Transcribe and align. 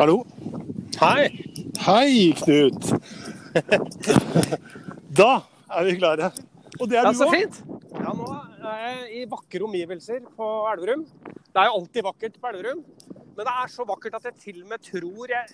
Hallo. 0.00 0.22
Hei. 0.96 1.26
Hei, 1.84 2.32
Knut. 2.38 2.86
da 5.20 5.32
er 5.76 5.88
vi 5.90 5.96
klare. 5.98 6.30
Og 6.80 6.86
det 6.88 6.96
er 6.96 7.04
Ja, 7.04 7.12
du 7.12 7.24
òg. 7.26 7.34
fint. 7.34 7.58
Ja, 8.00 8.12
nå 8.16 8.28
er 8.32 8.78
jeg 8.86 9.10
i 9.18 9.24
vakre 9.28 9.66
omgivelser 9.66 10.22
på 10.38 10.46
Elverum. 10.72 11.02
Det 11.36 11.60
er 11.60 11.68
jo 11.68 11.74
alltid 11.82 12.06
vakkert 12.06 12.38
på 12.40 12.48
Elverum. 12.48 12.80
Men 13.36 13.44
det 13.44 13.52
er 13.52 13.72
så 13.74 13.84
vakkert 13.88 14.16
at 14.16 14.28
jeg 14.30 14.38
til 14.40 14.62
og 14.62 14.70
med 14.72 14.80
tror 14.88 15.34
jeg, 15.34 15.44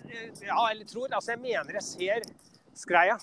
Ja, 0.47 0.61
eller 0.71 0.85
tror, 0.87 1.09
altså 1.11 1.35
jeg 1.35 1.41
mener 1.43 1.81
jeg 1.81 1.83
ser 1.83 2.23
Skreia. 2.77 3.17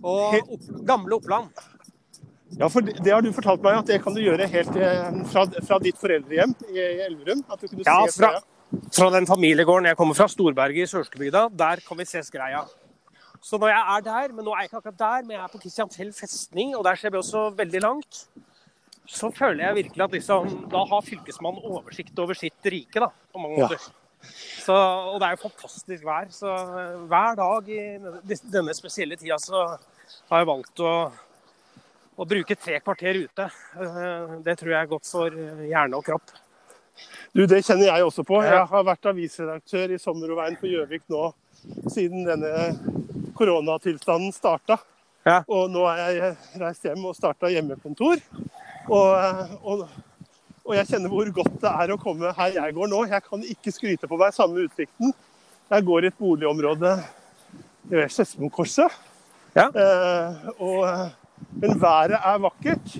Og 0.00 0.40
opp, 0.48 0.64
gamle 0.88 1.18
Oppland. 1.20 1.50
Ja, 2.56 2.68
for 2.72 2.80
det, 2.80 2.96
det 3.04 3.12
har 3.12 3.20
du 3.20 3.28
fortalt 3.36 3.60
meg 3.62 3.76
at 3.82 3.86
det 3.92 4.00
kan 4.02 4.16
du 4.16 4.22
gjøre 4.24 4.48
helt 4.48 4.76
eh, 4.80 5.20
fra, 5.28 5.44
fra 5.68 5.78
ditt 5.84 6.00
foreldrehjem 6.00 6.56
i, 6.72 6.78
i 6.80 7.04
Elverum. 7.04 7.44
At 7.52 7.60
du 7.60 7.68
kunne 7.68 7.84
Ja, 7.84 8.00
se 8.08 8.16
Skreia. 8.16 8.40
Fra 8.40 8.59
den 8.70 9.26
familiegården 9.26 9.88
jeg 9.90 9.98
kommer 9.98 10.14
fra, 10.14 10.28
Storberget 10.30 10.86
i 10.86 10.90
Sørskebygda, 10.90 11.48
der 11.58 11.82
kan 11.86 11.98
vi 11.98 12.06
se 12.08 12.22
Skreia. 12.22 12.62
Så 13.42 13.58
når 13.58 13.72
jeg 13.72 13.96
er 13.96 14.02
der, 14.04 14.34
men 14.36 14.44
nå 14.44 14.52
er 14.52 14.62
jeg 14.62 14.70
ikke 14.70 14.80
akkurat 14.82 14.98
der, 15.00 15.22
men 15.26 15.36
jeg 15.36 15.42
er 15.42 15.52
på 15.52 15.60
Kristiansfjell 15.62 16.12
festning, 16.12 16.74
og 16.76 16.84
der 16.84 16.98
ser 17.00 17.10
vi 17.10 17.18
også 17.18 17.46
veldig 17.56 17.80
langt, 17.82 18.26
så 19.10 19.30
føler 19.34 19.64
jeg 19.64 19.78
virkelig 19.80 20.04
at 20.04 20.12
liksom, 20.14 20.50
da 20.70 20.84
har 20.90 21.06
fylkesmannen 21.06 21.64
oversikt 21.66 22.20
over 22.22 22.36
sitt 22.38 22.68
rike, 22.70 23.00
da, 23.00 23.08
på 23.32 23.42
mange 23.42 23.64
Ja. 23.64 23.80
Så, 24.20 24.74
og 24.76 25.14
det 25.16 25.26
er 25.26 25.32
jo 25.32 25.48
fantastisk 25.48 26.02
vær, 26.04 26.26
så 26.28 26.50
hver 27.08 27.38
dag 27.38 27.68
i 27.72 27.78
denne 28.52 28.74
spesielle 28.76 29.16
tida 29.16 29.38
så 29.40 29.62
har 30.28 30.42
jeg 30.42 30.48
valgt 30.50 30.82
å, 30.84 30.90
å 32.20 32.26
bruke 32.28 32.52
tre 32.60 32.82
kvarter 32.84 33.16
ute. 33.22 33.46
Eh, 33.80 34.34
Det 34.44 34.58
tror 34.60 34.74
jeg 34.74 34.80
er 34.82 34.90
godt 34.92 35.08
for 35.08 35.40
hjerne 35.64 35.96
og 35.96 36.04
kropp. 36.04 36.34
Du, 37.32 37.46
Det 37.46 37.62
kjenner 37.64 37.90
jeg 37.90 38.04
også 38.04 38.24
på. 38.26 38.40
Jeg 38.44 38.66
har 38.72 38.86
vært 38.86 39.10
avisredaktør 39.12 39.94
i 39.94 40.00
Sommer 40.02 40.32
og 40.32 40.40
Veien 40.40 40.58
på 40.60 40.70
Gjøvik 40.70 41.06
nå 41.12 41.30
siden 41.92 42.24
denne 42.26 42.70
koronatilstanden 43.36 44.32
starta. 44.34 44.78
Ja. 45.26 45.42
Og 45.48 45.68
nå 45.72 45.84
er 45.90 46.14
jeg 46.16 46.60
reist 46.60 46.86
hjem 46.88 47.04
og 47.10 47.16
starta 47.16 47.50
hjemmekontor. 47.52 48.22
Og, 48.88 49.56
og, 49.62 49.84
og 50.64 50.76
jeg 50.78 50.88
kjenner 50.88 51.12
hvor 51.12 51.30
godt 51.40 51.58
det 51.62 51.72
er 51.84 51.92
å 51.92 52.00
komme 52.00 52.32
her 52.36 52.56
jeg 52.56 52.76
går 52.76 52.90
nå. 52.90 53.04
Jeg 53.10 53.26
kan 53.26 53.44
ikke 53.54 53.74
skryte 53.74 54.10
på 54.10 54.18
meg 54.20 54.36
samme 54.36 54.64
utsikten. 54.66 55.14
Jeg 55.70 55.86
går 55.86 56.04
i 56.04 56.10
et 56.10 56.18
boligområde 56.18 56.96
ved 57.90 58.10
Skedsmokorset. 58.10 58.96
Ja. 59.54 59.68
Eh, 59.70 61.10
men 61.60 61.80
været 61.82 62.18
er 62.18 62.42
vakkert. 62.42 62.96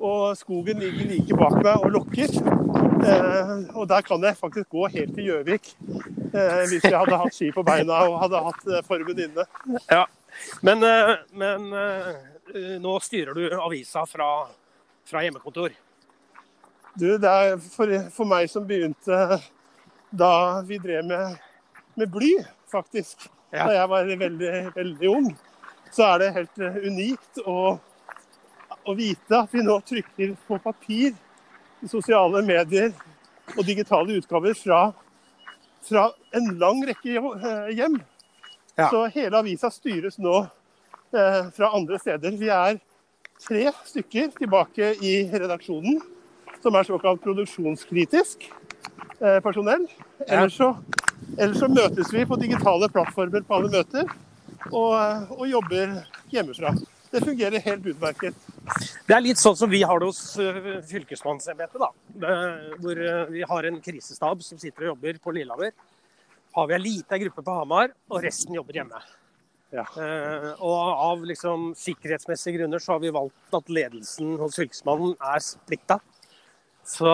Og 0.00 0.36
skogen 0.36 0.80
ligger 0.80 1.12
like 1.12 1.36
bak 1.36 1.60
meg 1.60 1.84
og 1.84 1.92
lokker. 1.98 2.89
Eh, 3.00 3.50
og 3.76 3.88
der 3.88 4.02
kan 4.04 4.22
jeg 4.24 4.36
faktisk 4.36 4.68
gå 4.72 4.86
helt 4.92 5.14
til 5.16 5.28
Gjøvik. 5.30 5.74
Eh, 6.30 6.62
hvis 6.70 6.84
jeg 6.84 6.96
hadde 6.96 7.18
hatt 7.20 7.34
ski 7.36 7.50
på 7.54 7.64
beina 7.66 8.02
og 8.08 8.18
hadde 8.24 8.42
hatt 8.48 8.66
eh, 8.68 8.82
formen 8.86 9.22
inne. 9.26 9.46
Ja, 9.90 10.04
men, 10.66 10.84
eh, 10.86 11.14
men 11.32 11.68
eh, 11.76 12.74
nå 12.82 12.96
styrer 13.04 13.36
du 13.36 13.60
avisa 13.60 14.04
fra, 14.08 14.30
fra 15.08 15.24
hjemmekontor. 15.24 15.74
Du, 16.98 17.06
det 17.22 17.30
er 17.30 17.56
for, 17.62 17.92
for 18.12 18.28
meg 18.28 18.50
som 18.50 18.66
begynte 18.66 19.40
da 20.10 20.32
vi 20.66 20.80
drev 20.82 21.06
med, 21.06 21.38
med 21.94 22.10
bly, 22.10 22.32
faktisk. 22.70 23.28
Ja. 23.50 23.66
Da 23.66 23.78
jeg 23.78 23.90
var 23.90 24.10
veldig, 24.24 24.52
veldig 24.74 25.10
ung. 25.10 25.30
Så 25.90 26.04
er 26.06 26.22
det 26.22 26.34
helt 26.36 26.60
unikt 26.84 27.40
å, 27.46 27.78
å 28.86 28.94
vite 28.98 29.40
at 29.40 29.54
vi 29.54 29.64
nå 29.66 29.78
trykker 29.86 30.36
på 30.46 30.58
papir 30.62 31.14
sosiale 31.88 32.42
medier 32.44 32.92
og 33.56 33.64
digitale 33.66 34.18
utgaver 34.20 34.54
fra, 34.58 34.80
fra 35.86 36.06
en 36.36 36.52
lang 36.60 36.82
rekke 36.88 37.16
eh, 37.16 37.72
hjem. 37.76 37.98
Ja. 38.76 38.88
Så 38.90 39.04
hele 39.14 39.40
avisa 39.40 39.70
styres 39.72 40.18
nå 40.20 40.36
eh, 40.40 41.50
fra 41.56 41.72
andre 41.76 41.98
steder. 42.00 42.36
Vi 42.40 42.50
er 42.52 42.78
tre 43.40 43.66
stykker 43.88 44.32
tilbake 44.38 44.94
i 45.00 45.14
redaksjonen 45.32 46.00
som 46.60 46.76
er 46.76 46.88
såkalt 46.88 47.22
produksjonskritisk 47.24 48.48
eh, 49.20 49.40
personell. 49.44 49.86
Ellers 50.26 50.58
så, 50.60 50.74
ellers 51.38 51.60
så 51.62 51.70
møtes 51.72 52.12
vi 52.12 52.26
på 52.28 52.38
digitale 52.40 52.90
plattformer 52.92 53.46
på 53.46 53.56
alle 53.56 53.72
møter 53.72 54.08
og, 54.70 54.94
og 55.38 55.46
jobber 55.48 56.02
hjemmefra. 56.30 56.74
Det 57.10 57.20
fungerer 57.24 57.58
helt 57.64 57.86
utmerket. 57.90 58.34
Det 59.06 59.14
er 59.16 59.22
litt 59.24 59.40
sånn 59.40 59.56
som 59.58 59.70
vi 59.70 59.80
har 59.82 59.98
det 59.98 60.06
hos 60.10 60.20
uh, 60.38 60.78
fylkesmannsembetet. 60.86 61.78
da. 61.82 61.88
Det- 62.06 62.76
Hvor 62.82 63.00
eh, 63.02 63.24
vi 63.34 63.42
har 63.42 63.66
en 63.66 63.80
krisestab 63.82 64.42
som 64.46 64.58
sitter 64.58 64.86
og 64.86 64.92
jobber 64.94 65.18
på 65.18 65.34
Lillehammer. 65.34 65.72
Har 66.54 66.66
vi 66.70 66.74
en 66.74 66.82
liten 66.82 67.20
gruppe 67.24 67.42
på 67.46 67.56
Hamar, 67.56 67.90
og 68.10 68.22
resten 68.22 68.54
jobber 68.54 68.78
hjemme. 68.78 69.00
Ja. 69.74 69.84
Eh, 69.98 70.46
og 70.62 70.78
av 71.10 71.24
liksom, 71.26 71.72
sikkerhetsmessige 71.78 72.58
grunner 72.58 72.82
så 72.82 72.92
har 72.96 73.02
vi 73.02 73.10
valgt 73.14 73.54
at 73.58 73.68
ledelsen 73.70 74.36
hos 74.38 74.58
Fylkesmannen 74.58 75.14
er 75.18 75.42
splitta. 75.42 76.00
Så 76.86 77.10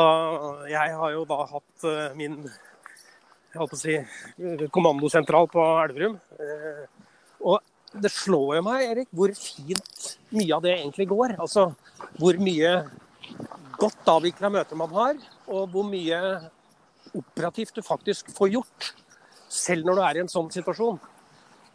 jeg 0.71 0.95
har 0.97 1.11
jo 1.13 1.25
da 1.29 1.43
hatt 1.51 1.85
eh, 1.89 2.15
min 2.17 2.39
jeg 2.47 3.61
holdt 3.61 3.73
på 3.73 3.77
å 3.77 3.81
si, 3.81 3.95
eh, 3.97 4.67
kommandosentral 4.73 5.49
på 5.49 5.63
Elverum. 5.85 6.19
Eh, 6.37 6.85
det 8.03 8.13
slår 8.13 8.59
jo 8.59 8.63
meg, 8.67 8.85
Erik, 8.91 9.09
hvor 9.15 9.33
fint 9.37 10.07
mye 10.35 10.55
av 10.57 10.65
det 10.65 10.77
egentlig 10.77 11.09
går. 11.11 11.37
Altså 11.41 11.71
hvor 12.21 12.39
mye 12.43 12.73
godt 13.77 14.11
avvikla 14.11 14.51
møter 14.53 14.79
man 14.79 14.95
har, 14.97 15.19
og 15.47 15.69
hvor 15.73 15.87
mye 15.89 16.21
operativt 17.17 17.77
du 17.77 17.85
faktisk 17.85 18.33
får 18.37 18.55
gjort. 18.57 18.91
Selv 19.53 19.87
når 19.87 19.99
du 19.99 20.03
er 20.05 20.19
i 20.19 20.25
en 20.25 20.33
sånn 20.33 20.51
situasjon. 20.53 20.99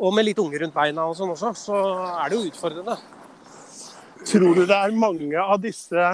Og 0.02 0.14
med 0.16 0.26
litt 0.26 0.40
unger 0.42 0.64
rundt 0.64 0.76
beina 0.76 1.08
og 1.08 1.18
sånn 1.18 1.34
også, 1.34 1.54
så 1.58 1.80
er 2.24 2.32
det 2.32 2.38
jo 2.38 2.52
utfordrende. 2.52 2.98
Tror 4.28 4.56
du 4.58 4.64
det 4.66 4.78
er 4.78 4.94
mange 4.98 5.42
av 5.42 5.62
disse 5.62 6.06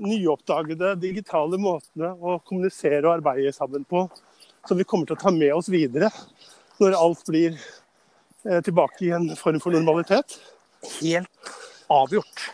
nyoppdagede 0.00 0.94
digitale 1.00 1.58
måtene 1.60 2.14
å 2.16 2.38
kommunisere 2.46 3.02
og 3.04 3.18
arbeide 3.18 3.52
sammen 3.52 3.84
på 3.88 4.06
som 4.68 4.78
vi 4.78 4.86
kommer 4.88 5.08
til 5.08 5.18
å 5.18 5.20
ta 5.20 5.32
med 5.34 5.52
oss 5.52 5.68
videre 5.72 6.08
når 6.80 6.96
alt 6.96 7.26
blir 7.28 7.58
tilbake 8.42 9.04
i 9.06 9.12
en 9.16 9.28
form 9.36 9.60
for 9.62 9.74
normalitet? 9.74 10.38
Helt 11.00 11.52
avgjort. 11.92 12.46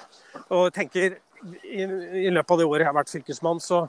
Og 0.50 0.69
jeg 0.69 0.76
tenker, 0.80 1.19
i, 1.62 1.82
i 2.26 2.30
løpet 2.32 2.54
av 2.54 2.60
det 2.60 2.66
året 2.66 2.84
jeg 2.84 2.91
har 2.91 2.97
vært 2.97 3.12
fylkesmann, 3.12 3.60
så 3.62 3.84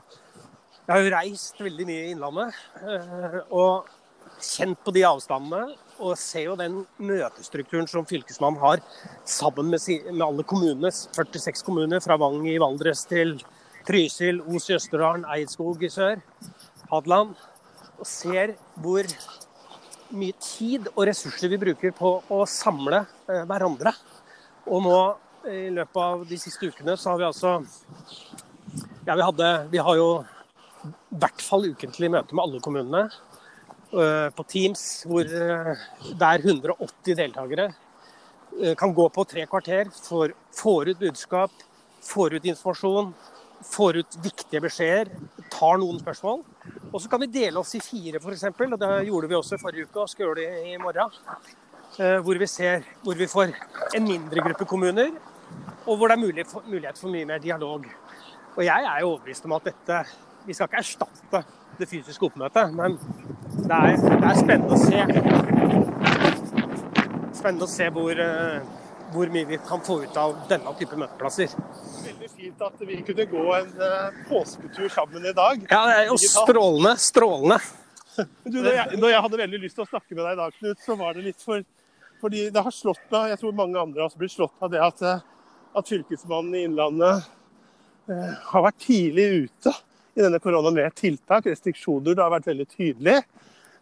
jeg 0.88 0.92
har 0.94 1.04
jo 1.04 1.12
reist 1.12 1.58
veldig 1.60 1.84
mye 1.88 2.04
i 2.06 2.12
Innlandet. 2.14 2.60
eh, 2.80 3.40
Og 3.52 3.88
kjent 4.40 4.78
på 4.84 4.94
de 4.94 5.02
avstandene. 5.04 5.74
Og 5.98 6.14
ser 6.16 6.44
jo 6.46 6.54
den 6.56 6.84
møtestrukturen 7.02 7.88
som 7.90 8.06
fylkesmannen 8.06 8.60
har 8.62 8.82
sammen 9.26 9.66
med, 9.72 9.82
med 10.12 10.22
alle 10.22 10.44
kommunene. 10.46 10.92
46 10.94 11.64
kommuner, 11.66 12.00
fra 12.00 12.16
Vang 12.20 12.46
i 12.46 12.58
Valdres 12.62 13.02
til 13.10 13.34
Trysil, 13.88 14.38
Os 14.46 14.68
i 14.70 14.76
Østerdalen, 14.76 15.26
Eidskog 15.34 15.82
i 15.82 15.90
sør, 15.90 16.22
Hadeland. 16.92 17.34
Og 17.98 18.06
ser 18.06 18.54
hvor 18.78 19.10
mye 20.14 20.34
tid 20.40 20.88
og 20.94 21.04
ressurser 21.08 21.50
vi 21.52 21.60
bruker 21.60 21.92
på 21.96 22.12
å 22.32 22.42
samle 22.48 23.02
eh, 23.28 23.44
hverandre. 23.48 23.92
Og 24.68 24.82
nå 24.84 24.98
i 25.48 25.68
løpet 25.72 26.00
av 26.02 26.24
de 26.28 26.38
siste 26.40 26.68
ukene 26.68 26.96
så 26.98 27.12
har 27.12 27.20
vi 27.20 27.28
altså 27.28 27.54
Ja, 29.06 29.14
vi 29.14 29.24
hadde 29.24 29.48
Vi 29.72 29.80
har 29.80 29.96
jo 29.96 30.08
i 30.84 31.18
hvert 31.18 31.42
fall 31.42 31.66
ukentlig 31.72 32.10
møte 32.12 32.36
med 32.36 32.44
alle 32.44 32.60
kommunene 32.62 33.06
eh, 33.08 34.28
på 34.34 34.44
Teams, 34.46 34.82
hvor 35.08 35.24
eh, 35.26 35.72
det 36.12 36.28
er 36.28 36.44
180 36.44 37.16
deltakere. 37.18 37.70
eh, 38.60 38.74
Kan 38.78 38.94
gå 38.94 39.08
på 39.10 39.24
tre 39.26 39.46
kvarter, 39.50 39.90
får, 39.90 40.34
får 40.54 40.92
ut 40.92 41.00
budskap, 41.00 41.50
får 42.04 42.38
ut 42.38 42.46
informasjon, 42.52 43.10
får 43.72 44.02
ut 44.02 44.18
viktige 44.22 44.62
beskjeder, 44.62 45.10
tar 45.50 45.80
noen 45.82 45.98
spørsmål. 46.02 46.44
Og 46.92 47.00
så 47.02 47.08
kan 47.10 47.20
vi 47.20 47.26
dele 47.32 47.60
oss 47.60 47.74
i 47.76 47.80
fire, 47.84 48.20
f.eks. 48.20 48.44
Og 48.48 48.78
det 48.80 48.92
gjorde 49.08 49.28
vi 49.28 49.36
også 49.36 49.58
i 49.58 49.62
forrige 49.62 49.88
uke 49.88 50.00
og 50.04 50.08
skal 50.08 50.26
gjøre 50.26 50.38
det 50.40 50.72
i 50.72 50.76
morgen. 50.80 51.10
Eh, 51.98 52.18
Hvor 52.24 52.38
vi, 52.38 52.46
ser, 52.46 52.84
hvor 53.02 53.14
vi 53.18 53.26
får 53.26 53.52
en 53.96 54.04
mindre 54.08 54.44
gruppe 54.44 54.64
kommuner, 54.64 55.10
og 55.86 55.96
hvor 55.96 56.08
det 56.08 56.16
er 56.16 56.24
mulig 56.26 56.46
for, 56.46 56.62
mulighet 56.66 56.98
for 57.00 57.08
mye 57.12 57.24
mer 57.28 57.38
dialog. 57.38 57.86
Og 58.56 58.64
jeg 58.64 58.84
er 58.84 59.00
jo 59.00 59.12
overbevist 59.14 59.44
om 59.46 59.52
at 59.56 59.68
dette 59.70 60.02
Vi 60.48 60.54
skal 60.56 60.68
ikke 60.68 60.80
erstatte 60.80 61.42
det 61.78 61.88
fysiske 61.90 62.24
oppmøtet, 62.24 62.72
men 62.74 62.94
det 63.68 63.74
er, 63.76 63.96
det 64.00 64.28
er 64.30 64.38
spennende 64.38 64.72
å 64.72 64.78
se 64.80 65.02
Spennende 67.38 67.66
å 67.66 67.70
se 67.70 67.88
hvor, 67.94 68.18
eh, 68.18 68.64
hvor 69.12 69.30
mye 69.32 69.48
vi 69.48 69.58
kan 69.68 69.80
få 69.84 70.02
ut 70.04 70.16
av 70.20 70.36
denne 70.50 70.72
type 70.78 70.96
møteplasser. 70.98 71.52
Veldig 72.04 72.30
fint 72.32 72.64
at 72.64 72.84
vi 72.84 73.00
kunne 73.06 73.26
gå 73.30 73.44
en 73.56 73.70
eh, 73.88 74.20
påsketur 74.28 74.88
sammen 74.92 75.26
i 75.26 75.34
dag. 75.36 75.64
Ja, 75.70 75.82
det 75.88 75.96
er 76.02 76.10
jo 76.10 76.18
strålende. 76.22 76.94
Strålende. 77.00 77.58
Du, 78.18 78.58
når, 78.58 78.72
jeg, 78.74 78.98
når 78.98 79.12
jeg 79.12 79.24
hadde 79.24 79.40
veldig 79.44 79.60
lyst 79.62 79.76
til 79.78 79.84
å 79.84 79.90
snakke 79.92 80.16
med 80.16 80.24
deg 80.24 80.32
i 80.34 80.40
dag, 80.40 80.54
Knut, 80.58 80.80
så 80.82 80.96
var 80.98 81.14
det 81.14 81.26
litt 81.28 81.42
for 81.42 81.62
Fordi 82.18 82.48
det 82.50 82.62
har 82.66 82.74
slått 82.74 83.04
meg, 83.12 83.28
jeg 83.30 83.38
tror 83.38 83.52
mange 83.54 83.78
andre 83.78 84.02
også 84.02 84.18
blitt 84.18 84.34
slått 84.34 84.64
av 84.64 84.72
det 84.72 84.80
at, 84.82 85.02
eh, 85.06 85.20
at 85.78 85.92
fylkesmannen 85.92 86.56
i 86.58 86.64
Innlandet 86.66 87.28
eh, 88.10 88.32
har 88.50 88.64
vært 88.64 88.80
tidlig 88.82 89.28
ute 89.44 89.74
i 90.18 90.24
denne 90.24 90.40
koronaen 90.42 90.74
med 90.74 90.96
tiltak, 90.98 91.46
restriksjoner. 91.46 92.16
Det 92.16 92.24
har 92.24 92.32
vært 92.34 92.48
veldig 92.50 92.66
tydelig. 92.72 93.20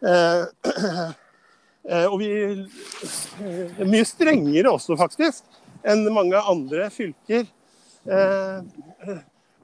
Eh, 0.05 1.15
og 2.11 2.19
vi 2.19 2.27
eh, 2.35 2.67
er 3.79 3.87
mye 3.87 4.05
strengere 4.09 4.71
også, 4.75 4.97
faktisk, 4.99 5.45
enn 5.87 6.13
mange 6.15 6.37
andre 6.41 6.91
fylker. 6.91 7.47
Eh, 8.07 8.61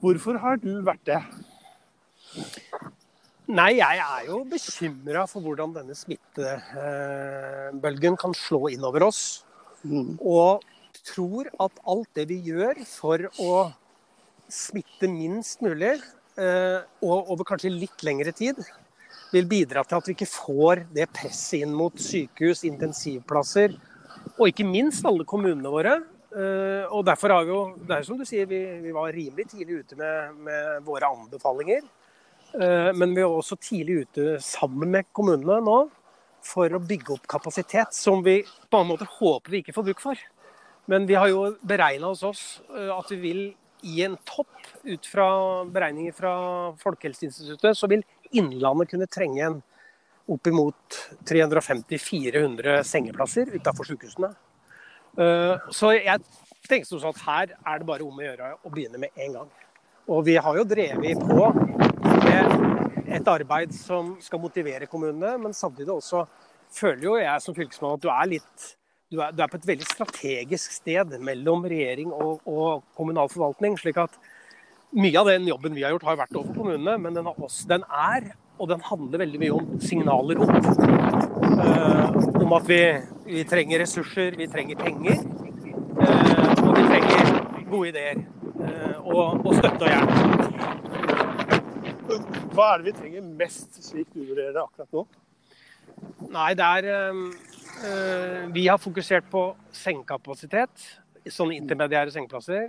hvorfor 0.02 0.38
har 0.42 0.56
du 0.62 0.82
vært 0.86 1.06
det? 1.08 1.22
Nei, 3.52 3.72
jeg 3.80 3.98
er 3.98 4.24
jo 4.28 4.44
bekymra 4.48 5.26
for 5.28 5.40
hvordan 5.44 5.74
denne 5.74 5.94
smittebølgen 5.98 8.16
kan 8.20 8.34
slå 8.38 8.68
innover 8.72 9.02
oss. 9.10 9.22
Mm. 9.82 10.18
Og 10.22 10.62
tror 11.02 11.44
at 11.60 11.72
alt 11.90 12.08
det 12.14 12.28
vi 12.30 12.38
gjør 12.46 12.74
for 12.86 13.18
å 13.42 13.72
smitte 14.52 15.08
minst 15.10 15.62
mulig, 15.64 16.00
eh, 16.38 16.80
og 17.02 17.30
over 17.32 17.44
kanskje 17.48 17.70
litt 17.74 18.02
lengre 18.06 18.32
tid, 18.36 18.56
vil 19.32 19.48
bidra 19.48 19.82
til 19.86 19.98
at 19.98 20.08
vi 20.08 20.14
ikke 20.16 20.28
får 20.28 20.84
det 20.92 21.08
presset 21.14 21.64
inn 21.64 21.72
mot 21.76 21.96
sykehus, 21.96 22.64
intensivplasser, 22.68 23.74
og 24.36 24.48
ikke 24.48 24.66
minst 24.68 25.06
alle 25.08 25.24
kommunene 25.28 25.72
våre. 25.72 25.96
Eh, 26.32 26.84
og 26.88 27.04
derfor 27.08 27.34
har 27.34 27.48
vi 27.48 27.52
jo, 27.52 27.62
det 27.88 27.96
er 27.96 28.06
som 28.06 28.20
du 28.20 28.24
sier, 28.28 28.46
vi, 28.48 28.60
vi 28.84 28.92
var 28.94 29.12
rimelig 29.12 29.50
tidlig 29.50 29.82
ute 29.82 29.98
med, 30.00 30.38
med 30.46 30.86
våre 30.86 31.10
anbefalinger. 31.12 31.82
Eh, 32.52 32.92
Men 32.96 33.16
vi 33.16 33.24
er 33.24 33.32
også 33.32 33.58
tidlig 33.60 34.06
ute 34.06 34.36
sammen 34.44 34.92
med 34.92 35.10
kommunene 35.16 35.60
nå 35.64 35.80
for 36.42 36.74
å 36.74 36.82
bygge 36.82 37.14
opp 37.14 37.26
kapasitet 37.30 37.94
som 37.94 38.22
vi 38.24 38.40
på 38.42 38.80
en 38.80 38.88
måte 38.88 39.06
håper 39.08 39.52
vi 39.52 39.62
ikke 39.62 39.76
får 39.76 39.88
bruk 39.90 40.00
for. 40.02 40.22
Men 40.90 41.06
vi 41.06 41.14
har 41.14 41.30
jo 41.30 41.52
beregna 41.62 42.10
hos 42.10 42.24
oss 42.26 42.44
eh, 42.72 42.90
at 42.92 43.12
vi 43.12 43.20
vil 43.22 43.42
i 43.82 44.02
en 44.06 44.14
topp, 44.28 44.50
ut 44.86 45.06
fra 45.10 45.26
beregninger 45.66 46.14
fra 46.14 46.32
Folkehelseinstituttet, 46.78 47.74
så 47.74 47.88
vil 47.90 48.04
Innlandet 48.38 48.90
kunne 48.92 49.08
trenge 49.10 49.44
en 49.46 49.58
oppimot 50.32 50.98
350-400 51.28 52.82
sengeplasser 52.86 53.50
utafor 53.56 53.88
sykehusene. 53.88 54.32
Eh, 55.18 55.56
Så 55.70 55.92
jeg 55.98 56.20
som 56.86 57.00
sånn 57.00 57.12
at 57.12 57.24
her 57.26 57.54
er 57.66 57.80
det 57.80 57.86
bare 57.88 58.04
om 58.06 58.16
å 58.16 58.24
gjøre 58.24 58.52
å 58.64 58.70
begynne 58.72 59.00
med 59.02 59.10
en 59.20 59.32
gang. 59.40 59.50
Og 60.08 60.24
vi 60.24 60.36
har 60.36 60.56
jo 60.56 60.64
drevet 60.64 61.18
på 61.20 61.48
med 62.22 63.10
et 63.12 63.28
arbeid 63.28 63.74
som 63.76 64.14
skal 64.22 64.40
motivere 64.40 64.88
kommunene, 64.88 65.36
men 65.42 65.52
samtidig 65.52 65.92
også 65.92 66.24
føler 66.72 67.04
jo 67.04 67.18
jeg 67.20 67.44
som 67.44 67.56
fylkesmann 67.56 67.98
at 67.98 68.04
du 68.04 68.08
er 68.12 68.30
litt 68.38 68.70
du 69.12 69.18
er, 69.20 69.34
du 69.36 69.42
er 69.44 69.50
på 69.52 69.58
et 69.60 69.66
veldig 69.68 69.84
strategisk 69.84 70.72
sted 70.72 71.18
mellom 71.20 71.66
regjering 71.68 72.14
og, 72.16 72.40
og 72.48 72.86
kommunal 72.96 73.28
forvaltning. 73.28 73.76
slik 73.76 73.98
at 74.00 74.16
mye 74.92 75.18
av 75.18 75.26
den 75.26 75.46
jobben 75.48 75.74
vi 75.74 75.82
har 75.84 75.90
gjort, 75.94 76.04
har 76.04 76.16
vært 76.20 76.36
over 76.36 76.54
kommunene, 76.56 76.98
men 77.00 77.14
den, 77.16 77.26
har 77.28 77.38
også, 77.40 77.68
den 77.70 77.84
er, 77.88 78.32
og 78.60 78.68
den 78.68 78.82
handler 78.84 79.22
veldig 79.24 79.40
mye 79.40 79.54
om 79.56 79.70
signaler 79.80 80.42
opp. 80.44 80.66
Uh, 81.52 82.06
om 82.42 82.52
at 82.56 82.68
vi, 82.68 82.80
vi 83.28 83.44
trenger 83.48 83.82
ressurser, 83.82 84.36
vi 84.36 84.48
trenger 84.52 84.76
penger. 84.80 85.18
Uh, 85.96 86.66
og 86.66 86.72
vi 86.76 86.84
trenger 86.90 87.22
gode 87.70 87.88
ideer. 87.92 88.18
Uh, 88.60 88.96
og, 89.08 89.46
og 89.46 89.54
støtte 89.58 89.82
og 89.86 89.90
hjelp. 89.90 90.10
Hva 92.52 92.66
er 92.68 92.82
det 92.82 92.90
vi 92.90 92.94
trenger 92.98 93.30
mest, 93.40 93.70
slik 93.80 94.08
du 94.12 94.20
vurderer 94.20 94.52
det 94.52 94.60
akkurat 94.60 94.90
nå? 94.92 95.06
Nei, 96.32 96.50
det 96.58 96.66
er 96.66 96.82
Vi 98.52 98.66
har 98.68 98.78
fokusert 98.80 99.24
på 99.32 99.42
sengekapasitet. 99.74 100.84
Sånne 101.32 101.56
intermediære 101.56 102.12
sengeplasser. 102.12 102.68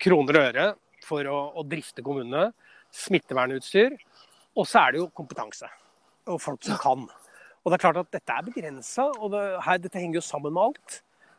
Kroner 0.00 0.38
og 0.38 0.48
øre 0.50 0.66
for 1.04 1.28
å, 1.30 1.38
å 1.60 1.64
drifte 1.66 2.04
kommunene. 2.04 2.50
Smittevernutstyr. 2.94 3.96
Og 4.54 4.68
så 4.70 4.84
er 4.84 4.94
det 4.94 5.02
jo 5.02 5.10
kompetanse. 5.16 5.68
Og 6.30 6.38
folk 6.40 6.62
som 6.64 6.78
kan. 6.80 7.08
Og 7.64 7.72
det 7.72 7.78
er 7.78 7.82
klart 7.82 7.98
at 8.02 8.12
dette 8.12 8.36
er 8.36 8.46
begrensa, 8.46 9.08
og 9.18 9.32
det, 9.32 9.42
her, 9.64 9.80
dette 9.80 10.00
henger 10.00 10.20
jo 10.20 10.24
sammen 10.24 10.54
med 10.54 10.62
alt. 10.68 10.98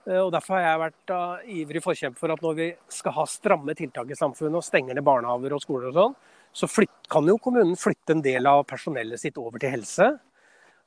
Eh, 0.09 0.19
Og 0.19 0.31
Derfor 0.33 0.57
har 0.57 0.65
jeg 0.65 0.81
vært 0.81 1.01
da, 1.11 1.19
ivrig 1.61 1.83
forkjemper 1.85 2.21
for 2.21 2.33
at 2.33 2.43
når 2.45 2.57
vi 2.59 2.69
skal 2.93 3.15
ha 3.17 3.25
stramme 3.29 3.75
tiltak 3.77 4.09
i 4.09 4.17
samfunnet 4.17 4.59
og 4.59 4.65
stenger 4.65 4.97
ned 4.97 5.05
barnehager 5.05 5.55
og 5.55 5.63
skoler 5.63 5.91
og 5.91 5.99
sånn, 5.99 6.15
så 6.55 6.69
flytt, 6.71 7.09
kan 7.11 7.27
jo 7.27 7.37
kommunen 7.41 7.75
flytte 7.77 8.15
en 8.15 8.23
del 8.25 8.47
av 8.47 8.63
personellet 8.69 9.19
sitt 9.21 9.37
over 9.41 9.59
til 9.61 9.73
helse. 9.75 10.13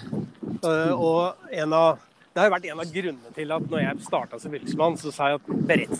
Uh, 0.64 0.94
og 0.96 1.52
en 1.52 1.76
av, 1.76 2.00
det 2.32 2.46
har 2.46 2.54
vært 2.54 2.70
en 2.72 2.80
av 2.86 2.96
grunnene 2.96 3.36
til 3.36 3.52
at 3.58 3.68
når 3.68 3.84
jeg 3.84 4.08
starta 4.08 4.40
som 4.40 4.56
fylkesmann, 4.56 4.96
så 5.02 5.12
sa 5.12 5.34
jeg 5.34 5.42
at 5.42 5.52
beredt, 5.68 6.00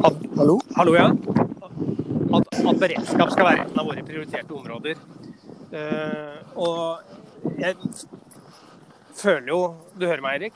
at, 0.00 0.20
Hallo? 0.40 0.58
Hallo, 0.74 0.96
ja. 0.96 1.06
At, 2.30 2.46
at 2.50 2.78
beredskap 2.80 3.32
skal 3.34 3.46
være 3.46 3.66
et 3.66 3.78
av 3.78 3.86
våre 3.86 4.02
prioriterte 4.06 4.54
områder. 4.56 4.98
Eh, 5.72 6.36
og 6.58 7.00
jeg 7.60 7.76
føler 9.14 9.46
jo 9.52 9.60
Du 9.98 10.06
hører 10.06 10.22
meg, 10.24 10.40
Erik? 10.42 10.52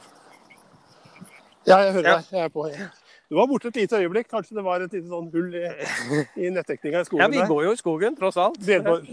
Ja, 1.66 1.78
jeg 1.84 1.92
hører 1.94 2.08
Ja. 2.08 2.16
deg. 2.18 2.24
Jeg 2.32 2.44
er 2.44 2.48
på. 2.52 2.64
Du 3.30 3.36
var 3.38 3.46
borte 3.48 3.68
et 3.68 3.76
lite 3.76 3.96
øyeblikk. 3.96 4.28
Kanskje 4.28 4.54
det 4.58 4.64
var 4.66 4.82
et 4.84 4.92
lite 4.92 5.08
sånn 5.08 5.30
hull 5.32 5.54
i, 5.54 5.64
i 6.44 6.50
nettdekninga 6.52 7.00
i 7.00 7.04
skogen 7.08 7.22
Ja, 7.24 7.28
vi 7.32 7.38
der. 7.40 7.46
går 7.48 7.62
jo 7.64 7.72
i 7.72 7.76
skogen, 7.80 8.16
tross 8.18 8.36
alt. 8.36 8.58
Bredbord. 8.60 9.06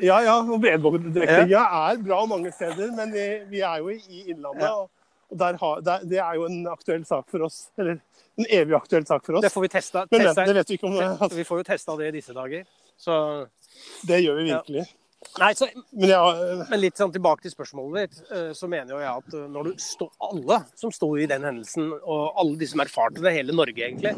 Ja, 0.00 0.18
ja. 0.20 0.34
Og 0.44 0.60
bredbånddekninga 0.60 1.62
er 1.88 2.02
bra 2.04 2.20
mange 2.28 2.52
steder, 2.52 2.92
men 2.98 3.12
vi, 3.14 3.24
vi 3.48 3.60
er 3.64 3.78
jo 3.80 3.88
i, 3.94 4.24
Innlandet. 4.34 4.62
Ja. 4.68 4.74
og 4.84 4.90
og 5.30 5.36
der 5.38 5.56
har, 5.60 5.80
der, 5.84 5.98
Det 6.08 6.18
er 6.18 6.34
jo 6.38 6.44
en 6.46 6.66
aktuell 6.72 7.02
sak 7.04 7.26
for 7.28 7.42
oss. 7.44 7.70
Eller 7.76 7.98
en 8.38 8.46
evig 8.48 8.72
aktuell 8.74 9.04
sak 9.06 9.24
for 9.26 9.34
Det 9.36 9.44
oss. 9.50 9.52
får 9.52 9.60
vi 9.60 9.68
testa. 9.68 10.06
Men 10.10 10.20
det, 10.24 10.34
det 10.36 10.54
vet 10.56 10.68
vi 10.70 10.74
ikke 10.78 10.86
om 10.88 10.94
altså, 10.98 11.36
Vi 11.36 11.44
får 11.44 11.58
jo 11.58 11.64
testa 11.68 11.96
det 11.96 12.06
i 12.08 12.14
disse 12.16 12.32
dager. 12.32 12.64
Så 12.96 13.46
Det 14.06 14.22
gjør 14.24 14.40
vi 14.42 14.48
Ja. 14.50 14.62
virkelig. 14.62 14.86
Nei, 15.38 15.52
så 15.58 15.66
Men 15.92 16.08
ja, 16.08 16.22
Men 16.70 16.80
litt 16.80 16.96
sånn 16.96 17.12
tilbake 17.12 17.42
til 17.42 17.50
spørsmålet 17.50 18.06
ditt, 18.06 18.30
eh, 18.30 18.52
så 18.54 18.68
mener 18.70 18.94
jo 18.94 19.00
jeg 19.02 19.10
at 19.10 19.34
eh, 19.34 19.48
når 19.50 19.64
du 19.64 19.72
står 19.82 20.10
Alle 20.30 20.60
som 20.78 20.92
sto 20.94 21.08
i 21.18 21.26
den 21.26 21.42
hendelsen, 21.42 21.90
og 22.02 22.38
alle 22.38 22.56
de 22.56 22.66
som 22.70 22.80
erfarte 22.80 23.20
det, 23.20 23.34
hele 23.34 23.52
Norge 23.52 23.82
egentlig, 23.82 24.14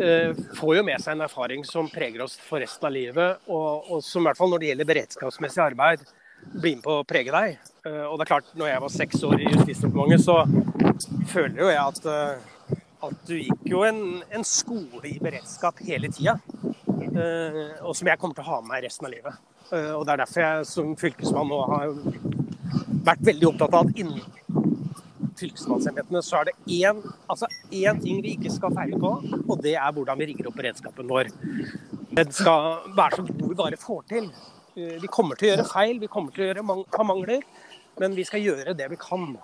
eh, 0.00 0.32
får 0.54 0.76
jo 0.76 0.84
med 0.86 1.02
seg 1.02 1.16
en 1.16 1.26
erfaring 1.26 1.64
som 1.66 1.90
preger 1.90 2.22
oss 2.22 2.36
for 2.36 2.62
resten 2.62 2.86
av 2.86 2.92
livet, 2.94 3.42
og, 3.48 3.90
og 3.90 4.04
som 4.06 4.22
i 4.22 4.30
hvert 4.30 4.38
fall 4.38 4.50
når 4.54 4.62
det 4.62 4.70
gjelder 4.70 4.90
beredskapsmessig 4.92 5.64
arbeid, 5.66 6.06
blir 6.54 6.76
med 6.76 6.84
på 6.84 6.98
å 7.00 7.04
prege 7.08 7.34
deg. 7.34 7.58
Eh, 7.86 8.04
og 8.06 8.18
det 8.18 8.26
er 8.26 8.32
klart, 8.36 8.50
når 8.54 8.70
jeg 8.70 8.84
var 8.86 8.94
seks 8.94 9.22
år 9.28 9.40
i 9.40 9.50
Justisdepartementet, 9.50 10.24
så 10.24 11.26
føler 11.32 11.58
jo 11.58 11.70
jeg 11.72 11.82
at, 11.82 12.06
eh, 12.06 12.78
at 13.08 13.26
du 13.28 13.34
gikk 13.34 13.66
jo 13.74 13.82
en, 13.88 14.02
en 14.30 14.44
skole 14.46 15.04
i 15.10 15.18
beredskap 15.22 15.82
hele 15.84 16.10
tida. 16.14 16.38
Eh, 17.14 17.82
og 17.86 17.94
som 17.94 18.08
jeg 18.10 18.18
kommer 18.18 18.34
til 18.34 18.44
å 18.44 18.50
ha 18.50 18.60
med 18.62 18.72
meg 18.72 18.86
resten 18.86 19.06
av 19.06 19.12
livet. 19.14 19.42
Eh, 19.70 19.92
og 19.94 20.04
det 20.06 20.14
er 20.14 20.22
derfor 20.24 20.44
jeg 20.44 20.70
som 20.70 20.94
fylkesmann 20.98 21.50
nå 21.50 21.60
har 21.70 21.92
vært 23.06 23.22
veldig 23.28 23.50
opptatt 23.52 23.76
av 23.76 23.86
at 23.86 24.00
innen 24.00 24.22
fylkesmannsembetene 25.38 26.22
så 26.22 26.40
er 26.40 26.50
det 26.50 26.54
én, 26.78 27.00
altså 27.30 27.48
ting 27.70 28.20
vi 28.22 28.34
ikke 28.36 28.52
skal 28.54 28.74
feile 28.74 28.98
på, 29.02 29.12
og 29.42 29.62
det 29.62 29.74
er 29.74 29.94
hvordan 29.94 30.18
vi 30.20 30.28
rigger 30.30 30.50
opp 30.50 30.58
beredskapen 30.58 31.10
vår. 31.10 31.30
Den 32.14 32.34
skal 32.34 32.84
være 32.94 33.18
så 33.18 33.26
god 33.28 33.48
vi 33.48 33.60
bare 33.62 33.80
får 33.80 34.04
til. 34.10 34.28
Eh, 34.74 34.98
vi 35.02 35.10
kommer 35.10 35.38
til 35.38 35.48
å 35.48 35.54
gjøre 35.54 35.70
feil, 35.70 36.02
vi 36.02 36.10
kommer 36.10 36.34
til 36.34 36.46
å 36.46 36.50
gjøre 36.50 36.66
man 36.66 36.84
ha 36.96 37.06
mangler, 37.06 37.46
men 38.02 38.18
vi 38.18 38.26
skal 38.26 38.42
gjøre 38.42 38.74
det 38.78 38.90
vi 38.90 38.98
kan. 38.98 39.36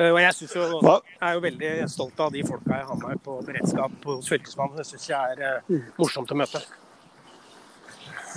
Og 0.00 0.16
jeg 0.16 0.32
synes 0.32 0.54
jo, 0.56 0.62
jeg 0.80 1.26
er 1.28 1.34
jo 1.36 1.40
veldig 1.44 1.70
stolt 1.92 2.20
av 2.24 2.30
de 2.32 2.40
folka 2.48 2.78
jeg 2.78 2.86
har 2.88 3.00
med 3.02 3.18
på 3.20 3.34
beredskap 3.44 4.06
hos 4.08 4.30
Fylkesmannen. 4.32 4.78
Det 4.80 4.86
syns 4.88 5.10
jeg 5.10 5.34
er 5.34 5.60
uh, 5.60 5.90
morsomt 6.00 6.32
å 6.32 6.38
møte. 6.40 6.62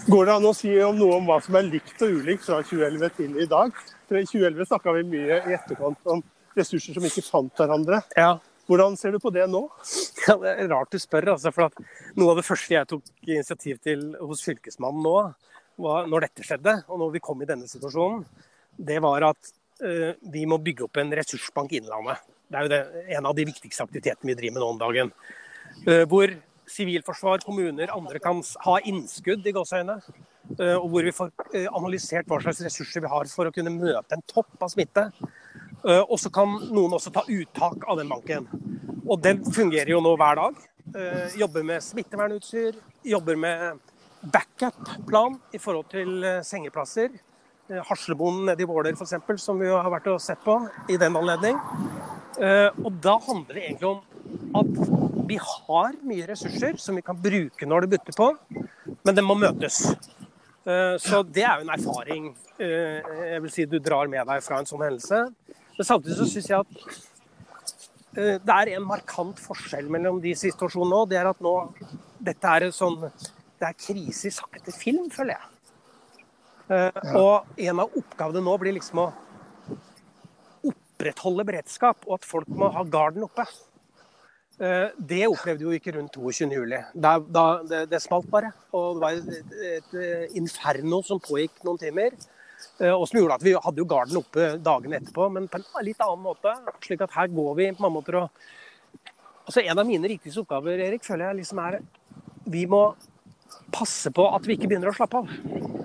Går 0.09 0.27
det 0.27 0.33
an 0.33 0.47
å 0.49 0.51
si 0.57 0.73
om 0.83 0.97
noe 0.99 1.21
om 1.21 1.29
hva 1.29 1.37
som 1.45 1.55
er 1.55 1.69
likt 1.69 2.03
og 2.03 2.17
ulikt 2.17 2.43
fra 2.49 2.59
2011 2.67 3.15
til 3.15 3.39
i 3.39 3.47
dag? 3.47 3.71
For 4.09 4.19
I 4.19 4.25
2011 4.27 4.69
snakka 4.73 4.97
vi 4.97 5.05
mye 5.13 5.39
i 5.39 5.55
etterkant 5.55 6.11
om 6.11 6.25
ressurser 6.57 6.99
som 6.99 7.07
ikke 7.07 7.23
fant 7.29 7.63
hverandre. 7.63 8.01
Ja. 8.19 8.35
Hvordan 8.67 8.99
ser 8.99 9.15
du 9.15 9.23
på 9.23 9.31
det 9.31 9.47
nå? 9.51 9.63
Ja, 10.23 10.37
det 10.39 10.51
er 10.55 10.69
rart 10.71 10.91
du 10.91 10.99
spør. 10.99 11.33
Altså, 11.37 11.51
for 11.55 11.71
Noe 12.19 12.31
av 12.31 12.37
det 12.39 12.47
første 12.47 12.75
jeg 12.75 12.91
tok 12.91 13.07
initiativ 13.23 13.79
til 13.83 14.05
hos 14.19 14.43
Fylkesmannen 14.43 15.03
nå, 15.03 15.17
var, 15.83 16.11
når 16.11 16.27
dette 16.27 16.43
skjedde, 16.47 16.81
og 16.91 16.99
når 17.01 17.15
vi 17.15 17.23
kom 17.23 17.39
i 17.43 17.47
denne 17.47 17.71
situasjonen, 17.71 18.23
det 18.79 18.99
var 19.03 19.31
at 19.31 19.51
Eh, 19.51 19.62
vi 19.79 20.45
må 20.45 20.59
bygge 20.61 20.85
opp 20.85 20.97
en 21.01 21.11
ressursbank 21.17 21.73
i 21.73 21.79
Innlandet. 21.81 22.21
Det 22.53 22.59
er 22.59 22.67
jo 22.67 22.69
det, 22.69 23.05
en 23.17 23.25
av 23.25 23.33
de 23.33 23.45
viktigste 23.49 23.85
aktivitetene 23.85 24.29
vi 24.29 24.35
driver 24.37 24.53
med 24.57 24.61
nå 24.61 24.67
om 24.75 24.81
dagen. 24.81 25.09
Eh, 25.87 26.03
hvor 26.09 26.29
sivilforsvar, 26.69 27.41
kommuner, 27.45 27.89
andre 27.91 28.21
kan 28.21 28.43
ha 28.65 28.75
innskudd 28.85 29.47
i 29.49 29.53
gåseøyne. 29.55 29.95
Eh, 30.59 30.75
og 30.75 30.85
hvor 30.93 31.07
vi 31.07 31.15
får 31.15 31.31
analysert 31.63 32.29
hva 32.29 32.37
slags 32.43 32.61
ressurser 32.67 33.01
vi 33.01 33.09
har 33.09 33.31
for 33.31 33.49
å 33.49 33.55
kunne 33.55 33.73
møte 33.73 34.13
en 34.13 34.25
topp 34.29 34.53
av 34.61 34.69
smitte. 34.73 35.07
Og 35.83 36.15
så 36.15 36.29
kan 36.31 36.47
noen 36.71 36.93
også 36.95 37.11
ta 37.11 37.25
uttak 37.27 37.81
av 37.91 37.97
den 37.99 38.07
banken. 38.07 38.45
Og 39.03 39.17
den 39.19 39.41
fungerer 39.43 39.89
jo 39.91 39.97
nå 39.99 40.13
hver 40.15 40.37
dag. 40.39 40.61
Jobber 41.35 41.65
med 41.67 41.83
smittevernutstyr, 41.83 42.77
jobber 43.03 43.35
med 43.35 43.81
backup-plan 44.31 45.35
i 45.51 45.59
forhold 45.59 45.89
til 45.91 46.23
sengeplasser. 46.47 47.11
Eh, 47.71 47.79
Haslebonden 47.87 48.45
nede 48.45 48.63
i 48.63 48.67
Våler 48.67 48.91
f.eks., 48.91 49.41
som 49.41 49.59
vi 49.59 49.69
har 49.71 49.87
vært 49.91 50.09
og 50.11 50.19
sett 50.21 50.41
på 50.43 50.57
i 50.91 50.97
den 50.99 51.15
anledning. 51.15 51.59
Eh, 52.35 52.67
og 52.83 52.97
da 53.03 53.15
handler 53.23 53.55
det 53.55 53.63
egentlig 53.69 53.87
om 53.87 54.01
at 54.59 55.21
vi 55.29 55.37
har 55.39 55.95
mye 56.03 56.25
ressurser 56.27 56.75
som 56.81 56.99
vi 56.99 57.05
kan 57.05 57.19
bruke 57.19 57.67
når 57.69 57.85
det 57.85 57.93
butter 57.93 58.17
på, 58.17 58.27
men 59.05 59.15
det 59.15 59.23
må 59.23 59.37
møtes. 59.39 59.85
Eh, 60.67 60.97
så 60.99 61.21
det 61.23 61.45
er 61.47 61.61
jo 61.61 61.67
en 61.67 61.75
erfaring 61.77 62.33
jeg 62.63 63.39
vil 63.41 63.51
si 63.51 63.63
du 63.67 63.79
drar 63.81 64.07
med 64.11 64.27
deg 64.29 64.43
fra 64.45 64.59
en 64.61 64.67
sånn 64.67 64.83
hendelse. 64.85 65.23
Men 65.73 65.87
samtidig 65.87 66.19
så 66.19 66.27
syns 66.29 66.51
jeg 66.51 66.59
at 66.61 66.99
det 68.13 68.53
er 68.53 68.75
en 68.75 68.85
markant 68.85 69.39
forskjell 69.41 69.89
mellom 69.91 70.19
de 70.23 70.35
situasjonene 70.37 70.93
nå. 70.93 70.99
Det 71.09 71.17
er 71.17 71.31
at 71.31 71.41
nå 71.43 71.55
Dette 72.23 72.51
er 72.55 72.67
en 72.67 72.75
sånn 72.77 72.99
Det 73.01 73.65
er 73.65 73.73
krise 73.73 74.29
i 74.29 74.35
sakte 74.37 74.71
film, 74.75 75.09
føler 75.11 75.33
jeg. 75.33 75.52
Uh, 76.69 76.89
og 77.19 77.59
en 77.59 77.83
av 77.83 77.95
oppgavene 77.99 78.43
nå 78.45 78.55
blir 78.61 78.77
liksom 78.77 79.01
å 79.03 79.09
opprettholde 80.69 81.45
beredskap, 81.47 82.05
og 82.07 82.19
at 82.19 82.27
folk 82.27 82.49
må 82.55 82.71
ha 82.71 82.85
garden 82.87 83.25
oppe. 83.27 83.45
Uh, 84.61 84.93
det 84.97 85.25
opplevde 85.27 85.65
jo 85.65 85.73
ikke 85.75 85.95
rundt 85.97 86.15
22.07. 86.15 86.77
Det, 86.93 87.81
det 87.91 88.01
smalt 88.03 88.29
bare. 88.31 88.53
Og 88.71 88.95
det 88.95 89.03
var 89.03 89.19
et, 89.19 89.57
et, 89.73 89.97
inferno 90.39 91.01
som 91.05 91.21
pågikk 91.23 91.63
noen 91.67 91.81
timer. 91.81 92.15
Uh, 92.79 92.93
og 92.93 93.07
som 93.09 93.19
gjorde 93.19 93.41
at 93.41 93.45
vi 93.45 93.55
hadde 93.59 93.83
jo 93.83 93.89
garden 93.89 94.21
oppe 94.23 94.53
dagene 94.63 95.01
etterpå, 95.01 95.27
men 95.35 95.49
på 95.51 95.59
en 95.59 95.87
litt 95.87 96.03
annen 96.05 96.23
måte. 96.23 96.55
slik 96.85 97.03
at 97.03 97.17
her 97.17 97.31
går 97.33 97.55
vi 97.59 97.71
på 97.73 97.85
mange 97.85 97.99
måter 98.01 98.23
og 98.23 98.43
Altså 99.43 99.59
En 99.59 99.75
av 99.75 99.83
mine 99.83 100.07
viktigste 100.07 100.39
oppgaver 100.39 100.79
Erik, 100.85 101.03
føler 101.03 101.25
jeg 101.27 101.41
liksom 101.41 101.59
er 101.59 101.81
Vi 102.47 102.63
må 102.63 102.93
passe 103.75 104.11
på 104.15 104.23
at 104.31 104.47
vi 104.47 104.55
ikke 104.55 104.69
begynner 104.71 104.91
å 104.91 104.95
slappe 104.95 105.19
av. 105.19 105.82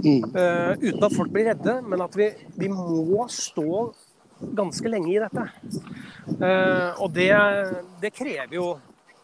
Mm. 0.00 0.24
Uh, 0.32 0.72
uten 0.80 1.04
at 1.04 1.16
folk 1.16 1.32
blir 1.32 1.50
redde, 1.50 1.76
men 1.84 2.04
at 2.04 2.16
vi, 2.16 2.30
vi 2.56 2.70
må 2.72 3.26
stå 3.32 3.90
ganske 4.56 4.88
lenge 4.88 5.10
i 5.12 5.18
dette. 5.20 5.46
Uh, 6.40 7.00
og 7.02 7.10
det, 7.12 7.30
det, 8.00 8.12
krever 8.16 8.56
jo 8.56 8.68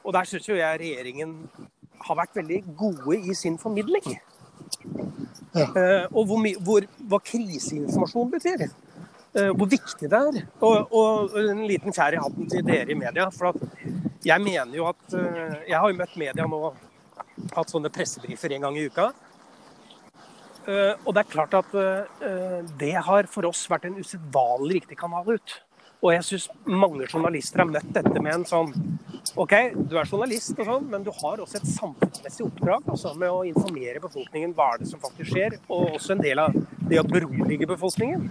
Og 0.05 0.13
der 0.15 0.27
syns 0.29 0.49
jo 0.49 0.59
jeg 0.59 0.81
regjeringen 0.81 1.33
har 2.07 2.19
vært 2.19 2.37
veldig 2.37 2.61
gode 2.79 3.17
i 3.19 3.35
sin 3.35 3.57
formidling. 3.59 4.05
Ja. 5.57 5.71
Uh, 5.73 6.05
og 6.13 6.29
hvor, 6.29 6.51
hvor, 6.67 6.89
hva 7.11 7.23
kriseinformasjon 7.25 8.35
betyr. 8.37 8.69
hvor 9.57 9.69
viktig 9.69 10.09
det 10.09 10.19
er. 10.19 10.45
Og, 10.65 10.93
og, 10.95 11.35
en 11.41 11.65
liten 11.69 11.93
fjær 11.93 12.15
i 12.15 12.21
hatten 12.21 12.47
til 12.49 12.63
dere 12.65 12.93
i 12.93 12.97
media. 12.97 13.27
For 13.35 13.57
jeg 14.25 14.41
mener 14.41 14.77
jo 14.77 14.87
at 14.89 15.17
Jeg 15.67 15.77
har 15.77 15.91
jo 15.91 15.99
møtt 15.99 16.15
media 16.17 16.47
nå, 16.49 16.61
hatt 17.57 17.73
sånne 17.73 17.91
pressebrifer 17.93 18.55
en 18.57 18.69
gang 18.69 18.79
i 18.79 18.87
uka. 18.87 19.11
Eh, 20.67 20.95
og 21.07 21.15
det 21.15 21.23
er 21.23 21.31
klart 21.31 21.55
at 21.55 21.75
eh, 21.79 22.65
det 22.79 22.95
har 23.07 23.29
for 23.31 23.47
oss 23.47 23.63
vært 23.71 23.87
en 23.87 24.01
usedvanlig 24.01 24.81
viktig 24.81 24.99
kanal 24.99 25.37
ut. 25.37 25.61
Og 26.03 26.11
jeg 26.13 26.27
syns 26.27 26.47
mange 26.69 27.07
journalister 27.07 27.63
har 27.63 27.71
møtt 27.71 27.93
dette 27.95 28.21
med 28.21 28.35
en 28.35 28.47
sånn 28.47 28.73
OK, 29.39 29.53
du 29.75 29.97
er 29.97 30.07
journalist, 30.07 30.59
og 30.59 30.69
sånn, 30.69 30.85
men 30.91 31.05
du 31.07 31.11
har 31.15 31.41
også 31.43 31.59
et 31.59 31.71
samfunnsmessig 31.71 32.45
oppdrag 32.47 32.85
altså 32.93 33.15
med 33.19 33.33
å 33.33 33.41
informere 33.49 34.03
befolkningen 34.05 34.53
hva 34.57 34.69
er 34.75 34.83
det 34.83 34.91
som 34.91 35.03
faktisk 35.03 35.33
skjer. 35.33 35.57
Og 35.71 35.97
også 36.01 36.17
en 36.17 36.23
del 36.25 36.43
av 36.43 36.55
det 36.87 37.01
å 37.01 37.07
berolige 37.09 37.71
befolkningen. 37.71 38.29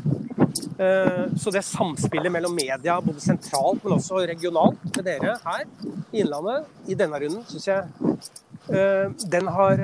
Eh, 0.76 1.26
så 1.40 1.56
det 1.56 1.64
samspillet 1.68 2.34
mellom 2.36 2.56
media, 2.56 3.00
både 3.04 3.24
sentralt, 3.24 3.84
men 3.84 3.96
også 3.96 4.26
regionalt, 4.28 4.82
med 4.92 5.08
dere 5.08 5.38
her 5.46 5.68
i 6.12 6.24
Innlandet 6.24 6.92
i 6.92 7.00
denne 7.00 7.22
runden, 7.24 7.48
syns 7.48 7.72
jeg 7.72 7.86
den 8.66 9.46
har, 9.54 9.82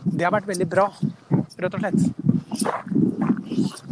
det 0.00 0.24
har 0.24 0.32
vært 0.32 0.46
veldig 0.48 0.66
bra 0.70 0.86
rett 1.58 1.74
og 1.74 1.80
slett. 1.82 2.00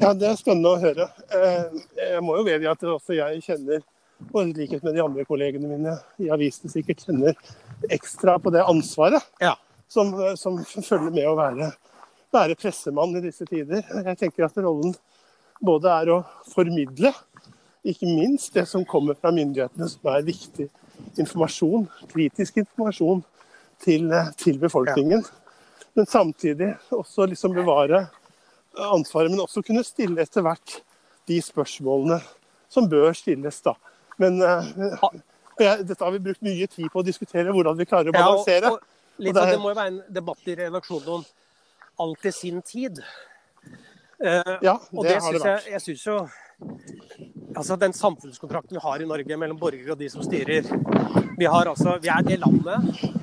Ja, 0.01 0.15
Det 0.15 0.29
er 0.29 0.39
spennende 0.39 0.73
å 0.75 0.81
høre. 0.81 1.09
Eh, 1.35 1.79
jeg 1.99 2.23
må 2.25 2.37
jo 2.39 2.47
vedgi 2.47 2.69
at 2.71 2.83
også 2.87 3.17
jeg 3.17 3.43
kjenner, 3.45 3.85
og 4.31 4.41
i 4.43 4.53
likhet 4.57 4.85
med 4.85 4.95
de 4.97 5.03
andre 5.05 5.25
kollegene 5.29 5.69
mine 5.71 5.97
i 6.23 6.31
avisene 6.33 6.71
sikkert, 6.73 7.05
kjenner 7.05 7.37
ekstra 7.93 8.39
på 8.41 8.53
det 8.55 8.65
ansvaret 8.65 9.23
ja. 9.43 9.55
som, 9.89 10.15
som, 10.39 10.61
følger 10.63 11.13
med 11.13 11.29
å 11.29 11.37
være, 11.37 11.71
være, 12.33 12.57
pressemann 12.61 13.17
i 13.19 13.25
disse 13.25 13.45
tider. 13.49 13.83
Jeg 13.83 14.21
tenker 14.23 14.47
at 14.47 14.57
rollen 14.63 14.95
både 15.61 15.93
er 15.93 16.13
å 16.13 16.21
formidle, 16.53 17.13
ikke 17.87 18.09
minst 18.09 18.55
det 18.57 18.67
som 18.69 18.85
kommer 18.89 19.19
fra 19.19 19.31
myndighetene, 19.35 19.89
som 19.91 20.09
er 20.11 20.27
viktig 20.27 20.69
informasjon, 21.21 21.87
kritisk 22.11 22.63
informasjon 22.65 23.21
til, 23.85 24.09
til 24.41 24.63
befolkningen. 24.63 25.23
Ja 25.23 25.46
men 25.97 26.07
samtidig 26.07 26.75
også 26.93 27.27
liksom 27.31 27.55
bevare 27.57 28.07
ansvaret. 28.77 29.31
Men 29.33 29.41
også 29.47 29.63
kunne 29.65 29.85
stille 29.87 30.21
etter 30.23 30.45
hvert 30.45 30.81
de 31.27 31.39
spørsmålene 31.43 32.21
som 32.69 32.89
bør 32.91 33.15
stilles, 33.17 33.63
da. 33.65 33.73
Men 34.21 34.39
uh, 34.43 34.67
jeg, 35.61 35.87
dette 35.89 36.05
har 36.05 36.13
vi 36.13 36.23
brukt 36.29 36.45
mye 36.45 36.69
tid 36.69 36.91
på 36.93 37.01
å 37.01 37.07
diskutere, 37.07 37.53
hvordan 37.55 37.79
vi 37.79 37.89
klarer 37.89 38.13
å 38.13 38.17
balansere. 38.17 38.69
Ja, 38.69 38.75
og, 38.77 38.85
og 39.17 39.25
det, 39.25 39.35
det, 39.53 39.61
må 39.63 39.73
jo 39.73 39.79
være 39.79 39.93
en 39.95 40.03
debatt 40.13 40.51
i 40.51 40.59
redaksjonen 40.61 41.13
om 41.17 41.27
alt 42.05 42.29
i 42.29 42.35
sin 42.35 42.61
tid. 42.67 43.01
Uh, 44.21 44.57
ja, 44.65 44.77
det, 44.77 45.07
det 45.09 45.17
har 45.21 45.33
det 45.33 45.41
vært. 45.41 45.49
Jeg, 45.49 45.73
jeg 45.77 45.87
synes 45.91 46.07
jo 46.09 46.19
Altså 47.57 47.77
Den 47.77 47.93
samfunnskontrakten 47.93 48.79
vi 48.79 48.81
har 48.81 49.03
i 49.05 49.09
Norge 49.09 49.37
mellom 49.37 49.59
borgere 49.61 49.93
og 49.93 49.99
de 50.01 50.09
som 50.09 50.23
styrer 50.25 50.65
Vi, 51.37 51.45
har 51.45 51.69
altså, 51.69 51.99
vi 52.01 52.09
er 52.09 52.25
det 52.25 52.39
landet 52.41 53.16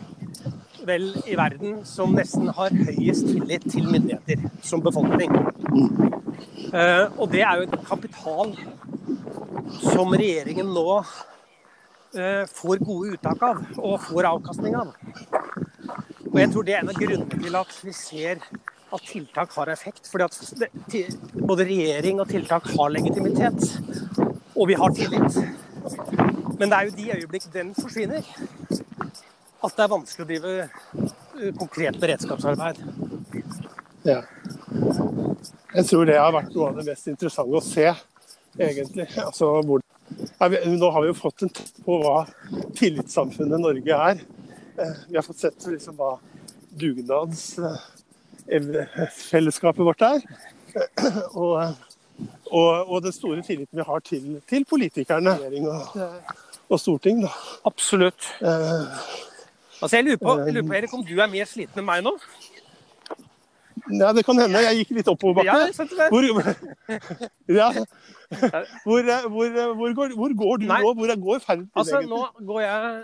vel 0.88 1.10
i 1.30 1.36
verden 1.40 1.82
som 1.88 2.14
nesten 2.16 2.50
har 2.58 2.74
høyest 2.74 3.28
tillit 3.30 3.66
til 3.72 3.88
myndigheter 3.90 4.44
som 4.66 4.84
befolkning. 4.84 5.32
Uh, 6.74 7.06
og 7.20 7.28
det 7.34 7.44
er 7.46 7.60
jo 7.60 7.68
et 7.68 7.86
kapital 7.88 8.54
som 9.84 10.14
regjeringen 10.14 10.72
nå 10.74 10.88
uh, 11.00 12.44
får 12.50 12.84
gode 12.84 13.16
uttak 13.16 13.46
av 13.46 13.64
og 13.78 14.00
får 14.08 14.30
avkastning 14.34 14.78
av. 14.80 14.94
Og 16.34 16.40
jeg 16.42 16.54
tror 16.54 16.66
det 16.66 16.76
er 16.76 16.82
en 16.82 16.94
av 16.94 16.98
grunnene 16.98 17.42
til 17.44 17.60
at 17.60 17.76
vi 17.86 17.94
ser 17.94 18.42
at 18.94 19.06
tiltak 19.10 19.54
har 19.58 19.70
effekt. 19.74 20.08
Fordi 20.10 20.24
at 20.24 21.38
både 21.38 21.68
regjering 21.70 22.22
og 22.22 22.30
tiltak 22.30 22.70
har 22.74 22.94
legitimitet. 22.94 23.62
Og 24.56 24.68
vi 24.70 24.78
har 24.78 24.94
tillit. 24.98 25.38
Men 26.60 26.70
det 26.70 26.78
er 26.78 26.88
jo 26.88 26.98
de 26.98 27.12
øyeblikk 27.18 27.48
den 27.54 27.74
forsvinner, 27.76 28.26
at 29.64 29.76
det 29.78 29.84
er 29.86 29.92
vanskelig 29.94 30.24
å 30.24 30.28
drive 30.30 30.50
eh, 30.64 30.70
konkret 31.58 31.96
beredskapsarbeid. 32.02 32.78
Ja. 34.04 34.22
Jeg 35.74 35.86
tror 35.90 36.06
det 36.10 36.18
har 36.20 36.34
vært 36.36 36.54
noe 36.56 36.68
av 36.70 36.76
det 36.80 36.86
mest 36.92 37.08
interessante 37.08 37.58
å 37.58 37.62
se, 37.64 37.94
egentlig. 38.60 39.08
Altså, 39.24 39.46
hvor, 39.66 39.80
nå 40.44 40.88
har 40.94 41.02
vi 41.02 41.08
jo 41.10 41.16
fått 41.18 41.42
en 41.46 41.54
test 41.56 41.76
på 41.86 41.94
hva 42.04 42.18
tillitssamfunnet 42.78 43.60
Norge 43.64 43.94
er. 44.12 44.18
Eh, 44.78 44.94
Vi 45.08 45.16
har 45.18 45.26
fått 45.26 45.40
sett 45.46 45.60
liksom 45.72 45.96
hva 45.98 46.12
dugnadsfellesskapet 46.84 49.84
vårt 49.88 50.02
er. 50.06 50.20
Og, 51.38 51.54
og, 52.52 52.72
og 52.90 52.98
den 53.06 53.14
store 53.16 53.42
tilliten 53.46 53.78
vi 53.78 53.84
har 53.88 54.00
til, 54.06 54.24
til 54.50 54.64
politikerne 54.66 55.34
og, 55.70 55.82
og 56.68 56.80
storting. 56.82 57.18
Da. 57.26 57.32
Absolutt. 57.70 58.22
Eh, 58.42 58.84
Altså, 59.84 60.00
jeg 60.00 60.06
lurer 60.08 60.20
på, 60.22 60.34
lurer 60.48 60.68
på 60.68 60.74
Erik, 60.80 60.94
om 60.96 61.06
du 61.06 61.18
er 61.20 61.28
mer 61.28 61.48
sliten 61.50 61.82
enn 61.82 61.88
meg 61.88 62.04
nå? 62.06 62.14
Ja, 63.92 64.14
det 64.16 64.24
kan 64.24 64.40
hende. 64.40 64.62
Jeg 64.64 64.80
gikk 64.80 64.94
litt 64.96 65.10
oppover 65.12 65.44
oppoverbakke. 65.44 66.54
Ja. 67.60 67.68
Hvor, 68.84 69.04
ja. 69.04 69.18
hvor, 69.30 69.50
hvor, 69.52 69.74
hvor, 69.78 69.92
går, 69.98 70.14
hvor 70.18 70.32
går 70.40 70.62
du 70.62 70.66
Nei. 70.66 70.80
nå? 70.82 70.94
Hvor 70.98 71.12
går 71.26 71.44
ferden 71.44 71.66
din, 71.66 71.72
Altså, 71.76 72.00
nå 72.08 72.22
går 72.48 72.62
jeg 72.64 73.04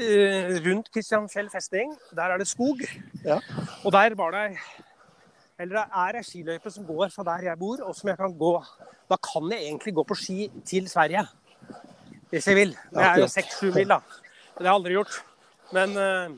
uh, 0.00 0.56
rundt 0.64 0.90
Kristianfjell 0.94 1.50
festning. 1.52 1.92
Der 2.16 2.34
er 2.34 2.40
det 2.40 2.48
skog. 2.48 2.80
Ja. 3.24 3.38
Og 3.84 3.92
der 3.92 4.16
var 4.18 4.34
det 4.34 4.56
Eller 5.60 5.78
det 5.78 5.84
er 6.00 6.18
ei 6.18 6.24
skiløype 6.26 6.70
som 6.72 6.88
går 6.88 7.12
fra 7.14 7.28
der 7.28 7.50
jeg 7.50 7.58
bor, 7.60 7.84
og 7.84 7.94
som 7.96 8.08
jeg 8.08 8.18
kan 8.18 8.34
gå 8.38 8.52
Da 9.12 9.20
kan 9.22 9.52
jeg 9.52 9.68
egentlig 9.68 9.94
gå 9.94 10.02
på 10.02 10.18
ski 10.18 10.50
til 10.64 10.88
Sverige. 10.88 11.26
Hvis 12.30 12.48
jeg 12.48 12.56
vil. 12.56 12.76
Det 12.90 13.02
er 13.04 13.22
jo 13.22 13.28
seks-sju 13.30 13.70
mil, 13.70 13.88
da. 13.88 14.00
Det 14.56 14.64
har 14.64 14.72
jeg 14.72 14.80
aldri 14.80 14.98
gjort. 14.98 15.22
Men, 15.74 15.96
eh, 15.96 16.30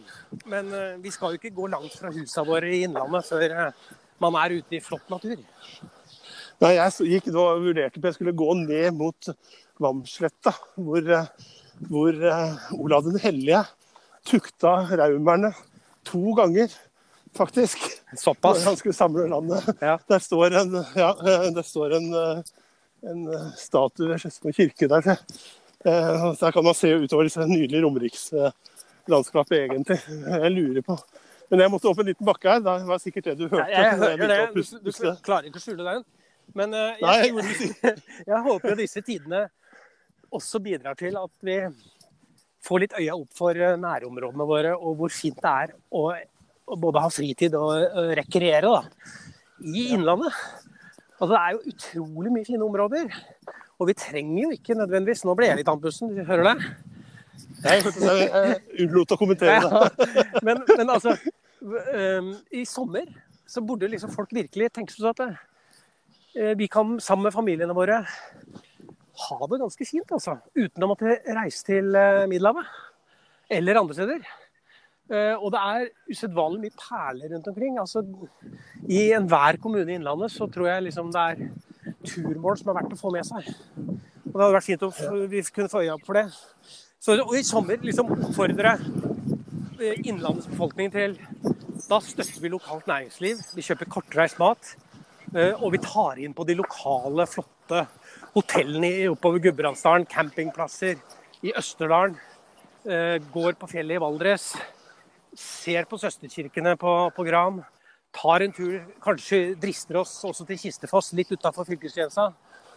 men 0.44 0.72
eh, 0.74 0.96
vi 1.02 1.12
skal 1.12 1.34
jo 1.34 1.40
ikke 1.40 1.54
gå 1.56 1.68
langt 1.72 1.94
fra 1.98 2.12
husa 2.14 2.44
våre 2.46 2.70
i 2.72 2.82
Innlandet 2.86 3.28
før 3.28 3.44
eh, 3.50 3.86
man 4.22 4.36
er 4.40 4.56
ute 4.58 4.78
i 4.78 4.82
flott 4.82 5.08
natur. 5.12 5.38
Nei, 6.58 6.72
jeg 6.74 7.10
gikk 7.12 7.28
da 7.34 7.44
og 7.52 7.66
vurderte 7.68 8.00
på 8.00 8.08
jeg 8.08 8.16
skulle 8.16 8.38
gå 8.38 8.54
ned 8.64 8.96
mot 8.98 9.28
Vamsletta, 9.78 10.50
hvor, 10.74 11.12
hvor 11.86 12.16
Olav 12.74 13.04
den 13.06 13.20
hellige 13.22 13.60
tukta 14.26 14.72
raumerne 14.90 15.52
to 16.08 16.32
ganger, 16.34 16.72
faktisk. 17.36 17.84
Når 18.10 18.22
Såpass. 18.24 18.64
han 18.66 18.80
skulle 18.80 18.96
samle 18.96 19.28
landet. 19.30 19.68
Ja. 19.78 20.00
Der 20.10 20.24
står 20.24 20.56
en, 20.58 20.74
ja, 20.98 21.12
der 21.54 21.62
står 21.62 21.94
en, 22.00 22.08
en 23.06 23.22
statue 23.54 24.08
ved 24.10 24.18
Skedsmo 24.18 24.50
kirke 24.56 24.90
der. 24.90 25.20
Så 25.78 26.34
Der 26.40 26.50
kan 26.50 26.66
man 26.66 26.74
se 26.74 26.90
utover 26.96 27.28
disse 27.28 27.46
nydelige 27.46 27.86
romerikslandskapet, 29.08 29.58
egentlig. 29.64 29.98
Jeg 30.42 30.52
lurer 30.52 30.82
på 30.82 30.98
Men 31.50 31.62
jeg 31.64 31.72
måtte 31.72 31.88
opp 31.88 32.00
en 32.02 32.08
liten 32.10 32.26
bakke 32.28 32.50
her. 32.50 32.60
Det 32.60 32.72
var 32.86 32.98
sikkert 33.00 33.24
det 33.24 33.38
du 33.38 33.46
hørte. 33.48 33.70
Ja, 33.72 33.86
jeg 33.86 33.98
hører 34.02 34.28
det. 34.28 34.40
Du, 34.52 34.90
du 34.90 34.90
klarer 35.24 35.48
ikke 35.48 35.56
å 35.56 35.64
skjule 35.64 35.84
den. 35.86 36.02
Men 36.56 36.74
eh, 36.76 36.98
Nei, 37.00 37.14
jeg 37.24 37.46
jeg, 37.82 38.02
jeg 38.28 38.40
håper 38.44 38.76
disse 38.76 39.00
tidene 39.04 39.46
også 40.28 40.60
bidrar 40.60 40.96
til 40.96 41.16
at 41.16 41.32
vi 41.44 41.56
får 42.68 42.82
litt 42.82 42.96
øya 43.00 43.16
opp 43.16 43.32
for 43.36 43.56
eh, 43.56 43.78
nærområdene 43.80 44.48
våre, 44.48 44.74
og 44.76 45.00
hvor 45.00 45.12
fint 45.12 45.40
det 45.40 45.54
er 45.64 45.72
å, 45.88 46.04
å 46.68 46.78
både 46.80 47.04
ha 47.04 47.12
fritid 47.12 47.56
og 47.56 48.12
rekreere 48.18 48.68
da, 48.68 49.08
i 49.64 49.88
Innlandet. 49.96 50.36
Altså, 51.18 51.32
det 51.32 51.40
er 51.40 51.56
jo 51.56 51.72
utrolig 51.72 52.34
mye 52.34 52.48
fine 52.48 52.68
områder. 52.68 53.16
Og 53.78 53.88
vi 53.88 53.96
trenger 53.96 54.42
jo 54.42 54.52
ikke 54.52 54.76
nødvendigvis 54.76 55.24
Nå 55.24 55.34
ble 55.38 55.48
jeg 55.48 55.60
litt 55.62 55.72
andpusten, 55.72 56.12
du 56.12 56.24
hører 56.28 56.52
det? 56.52 56.97
Jeg 57.64 57.82
jeg 58.02 58.58
unnlot 58.84 59.14
å 59.14 59.18
kommentere 59.20 59.58
det. 59.64 59.68
Ja, 59.68 60.30
men, 60.46 60.62
men 60.76 60.92
altså 60.94 61.14
øhm, 61.62 62.32
I 62.54 62.64
sommer 62.68 63.08
så 63.48 63.62
burde 63.64 63.88
liksom 63.90 64.12
folk 64.12 64.32
virkelig 64.36 64.70
tenke 64.76 64.94
seg 64.94 65.08
at 65.10 65.22
eh, 66.36 66.54
vi 66.58 66.68
kan 66.70 66.98
sammen 67.02 67.28
med 67.28 67.34
familiene 67.34 67.76
våre 67.76 68.02
ha 69.18 69.38
det 69.50 69.60
ganske 69.60 69.86
fint, 69.88 70.12
altså. 70.14 70.36
Uten 70.54 70.84
å 70.84 70.90
måtte 70.92 71.16
reise 71.26 71.64
til 71.66 71.96
eh, 71.98 72.26
Middelhavet. 72.30 72.68
Eller 73.50 73.80
andre 73.80 73.96
steder. 73.96 74.26
Eh, 75.08 75.34
og 75.34 75.50
det 75.54 75.62
er 75.64 75.86
usedvanlig 76.12 76.66
mye 76.66 76.76
perler 76.78 77.32
rundt 77.32 77.48
omkring. 77.50 77.78
Altså, 77.80 78.04
I 78.86 79.08
enhver 79.16 79.58
kommune 79.62 79.88
i 79.88 79.96
Innlandet 79.96 80.34
så 80.34 80.46
tror 80.52 80.68
jeg 80.68 80.84
liksom 80.90 81.10
det 81.14 81.24
er 81.32 81.40
turmål 82.04 82.60
som 82.60 82.70
er 82.70 82.78
verdt 82.82 82.94
å 82.94 83.00
få 83.00 83.12
med 83.14 83.26
seg. 83.26 83.48
Og 84.28 84.34
det 84.34 84.42
hadde 84.42 84.56
vært 84.58 84.68
fint 84.68 84.84
om 84.84 85.24
vi 85.32 85.42
kunne 85.48 85.72
få 85.72 85.82
øye 85.86 85.96
opp 85.96 86.04
for 86.06 86.20
det. 86.20 86.28
Så 86.98 87.14
i 87.14 87.44
sommer 87.46 87.78
liksom 87.84 88.08
oppfordre 88.10 88.72
eh, 89.78 90.00
Innlandets 90.08 90.48
befolkning 90.50 90.90
til 90.90 91.14
Da 91.88 92.00
støtter 92.02 92.42
vi 92.42 92.50
lokalt 92.50 92.88
næringsliv. 92.90 93.38
Vi 93.54 93.62
kjøper 93.64 93.88
kortreist 93.92 94.40
mat. 94.42 94.72
eh, 95.34 95.54
Og 95.62 95.72
vi 95.76 95.78
tar 95.78 96.18
inn 96.18 96.34
på 96.34 96.44
de 96.48 96.56
lokale, 96.58 97.26
flotte 97.30 97.84
hotellene 98.34 99.08
oppover 99.12 99.38
Gudbrandsdalen. 99.46 100.08
Campingplasser 100.10 100.98
i 101.46 101.52
Østerdalen. 101.56 102.18
eh, 102.84 103.18
Går 103.32 103.54
på 103.60 103.70
fjellet 103.70 103.94
i 103.96 104.02
Valdres. 104.02 104.56
Ser 105.38 105.84
på 105.86 105.98
søsterkirkene 106.02 106.74
på, 106.76 107.10
på 107.14 107.24
Gran. 107.24 107.62
Tar 108.12 108.42
en 108.42 108.52
tur, 108.52 108.80
kanskje 109.04 109.54
drister 109.60 110.00
oss 110.00 110.24
også 110.24 110.44
til 110.48 110.58
Kistefoss, 110.58 111.12
litt 111.12 111.30
utafor 111.30 111.64
fylkesgrensa. 111.68 112.32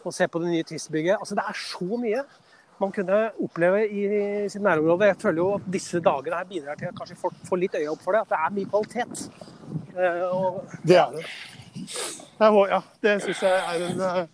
Og 0.06 0.14
ser 0.14 0.28
på 0.28 0.40
det 0.44 0.52
nye 0.52 0.64
Twist-bygget. 0.64 1.18
Altså, 1.18 1.36
det 1.36 1.44
er 1.48 1.58
så 1.58 1.98
mye 1.98 2.24
man 2.82 2.91
kunne 2.96 3.20
oppleve 3.44 3.86
i 3.88 4.04
sitt 4.50 4.63
nærområde. 4.65 5.12
Jeg 5.12 5.20
føler 5.22 5.41
jo 5.44 5.50
at 5.60 5.67
disse 5.74 6.02
dagene 6.04 6.39
her 6.39 6.50
bidrar 6.50 6.80
til 6.80 6.89
at 6.89 6.98
kanskje 6.98 7.20
folk 7.22 7.38
får 7.48 7.62
litt 7.62 7.78
øye 7.80 7.89
opp 7.91 8.02
for 8.04 8.17
det. 8.17 8.24
At 8.26 8.34
det 8.34 8.39
er 8.39 8.56
mye 8.58 8.72
kvalitet. 8.72 9.26
Eh, 9.96 10.24
og 10.28 10.78
Det 10.88 10.98
er 10.98 11.12
det. 11.15 11.26
Jeg 12.41 12.72
Ja, 12.72 12.82
det 13.04 13.22
syns 13.24 13.44
jeg 13.44 13.60
er 13.60 13.86
en 13.89 14.02
eh, 14.08 14.26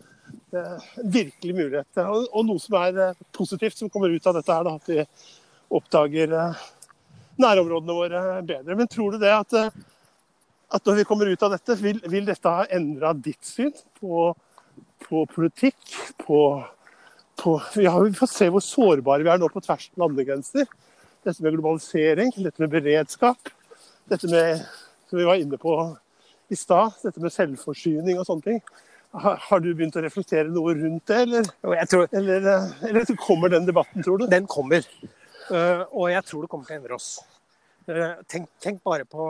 eh, 0.56 0.88
virkelig 1.04 1.56
mulighet. 1.56 2.00
Og, 2.06 2.30
og 2.32 2.48
noe 2.48 2.64
som 2.64 2.80
er 2.80 3.04
eh, 3.10 3.20
positivt 3.36 3.78
som 3.78 3.92
kommer 3.92 4.14
ut 4.14 4.28
av 4.28 4.40
dette, 4.40 4.56
er 4.56 4.64
da, 4.68 4.76
at 4.80 4.90
vi 4.90 5.04
oppdager 5.78 6.34
eh, 6.34 6.66
nærområdene 7.42 8.00
våre 8.00 8.24
bedre. 8.48 8.80
Men 8.80 8.88
tror 8.92 9.14
du 9.14 9.22
det 9.22 9.34
at, 9.34 9.54
eh, 9.60 9.70
at 10.74 10.88
når 10.88 11.02
vi 11.02 11.08
kommer 11.10 11.30
ut 11.30 11.44
av 11.44 11.54
dette, 11.58 11.78
vil, 11.84 12.02
vil 12.08 12.32
dette 12.32 12.56
ha 12.56 12.66
endra 12.80 13.14
ditt 13.14 13.44
syn 13.46 13.76
på, 14.00 14.32
på 15.06 15.26
politikk? 15.36 15.78
På, 16.24 16.42
på 17.38 17.56
vi 17.76 17.86
har 17.86 18.10
fått 18.18 18.34
se 18.34 18.50
hvor 18.54 18.64
sårbare 18.64 19.26
vi 19.26 19.32
er 19.32 19.40
nå 19.42 19.50
på 19.54 19.62
tvers 19.64 19.90
av 19.94 20.04
landegrenser. 20.06 20.68
Dette 21.26 21.44
med 21.44 21.56
globalisering, 21.58 22.34
dette 22.38 22.64
med 22.64 22.74
beredskap, 22.74 23.50
dette 24.10 24.30
med 24.32 24.66
som 25.10 25.20
vi 25.20 25.26
var 25.28 25.40
inne 25.40 25.58
på 25.58 25.74
i 26.52 26.56
stad, 26.56 26.96
dette 27.04 27.22
med 27.24 27.34
selvforsyning 27.34 28.20
og 28.20 28.28
sånne 28.28 28.46
ting. 28.46 28.60
Har, 29.18 29.38
har 29.40 29.62
du 29.64 29.70
begynt 29.72 29.96
å 29.98 30.04
reflektere 30.04 30.52
noe 30.52 30.74
rundt 30.76 31.08
det, 31.08 31.22
eller, 31.24 31.48
jeg 31.80 31.90
tror 31.92 32.10
eller, 32.20 32.50
eh, 32.52 32.74
eller 32.90 33.14
kommer 33.24 33.52
den 33.52 33.68
debatten, 33.68 34.04
tror 34.04 34.20
du? 34.20 34.28
den 34.32 34.48
kommer. 34.52 34.84
Uh, 35.48 35.88
og 35.96 36.10
jeg 36.12 36.26
tror 36.28 36.44
det 36.44 36.50
kommer 36.52 36.68
til 36.68 36.76
å 36.76 36.80
endre 36.82 36.98
oss. 36.98 37.08
Uh, 37.88 38.20
tenk, 38.28 38.50
tenk 38.64 38.82
bare 38.84 39.08
på 39.08 39.30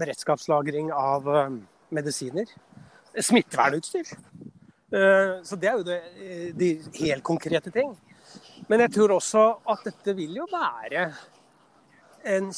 beredskapslagring 0.00 0.88
av 0.96 1.28
uh, 1.28 1.58
medisiner. 1.92 2.48
Smittevernutstyr. 3.12 4.14
Eh, 4.90 5.32
så 5.46 5.56
det 5.56 5.70
er 5.70 5.78
jo 5.78 5.86
det, 5.86 5.98
eh, 6.18 6.46
de 6.56 6.70
helt 7.00 7.22
konkrete 7.22 7.70
ting. 7.70 7.92
Men 8.68 8.80
jeg 8.84 8.92
tror 8.96 9.16
også 9.16 9.44
at 9.70 9.84
dette 9.86 10.14
vil 10.18 10.34
jo 10.40 10.46
være 10.50 11.08
en, 12.26 12.50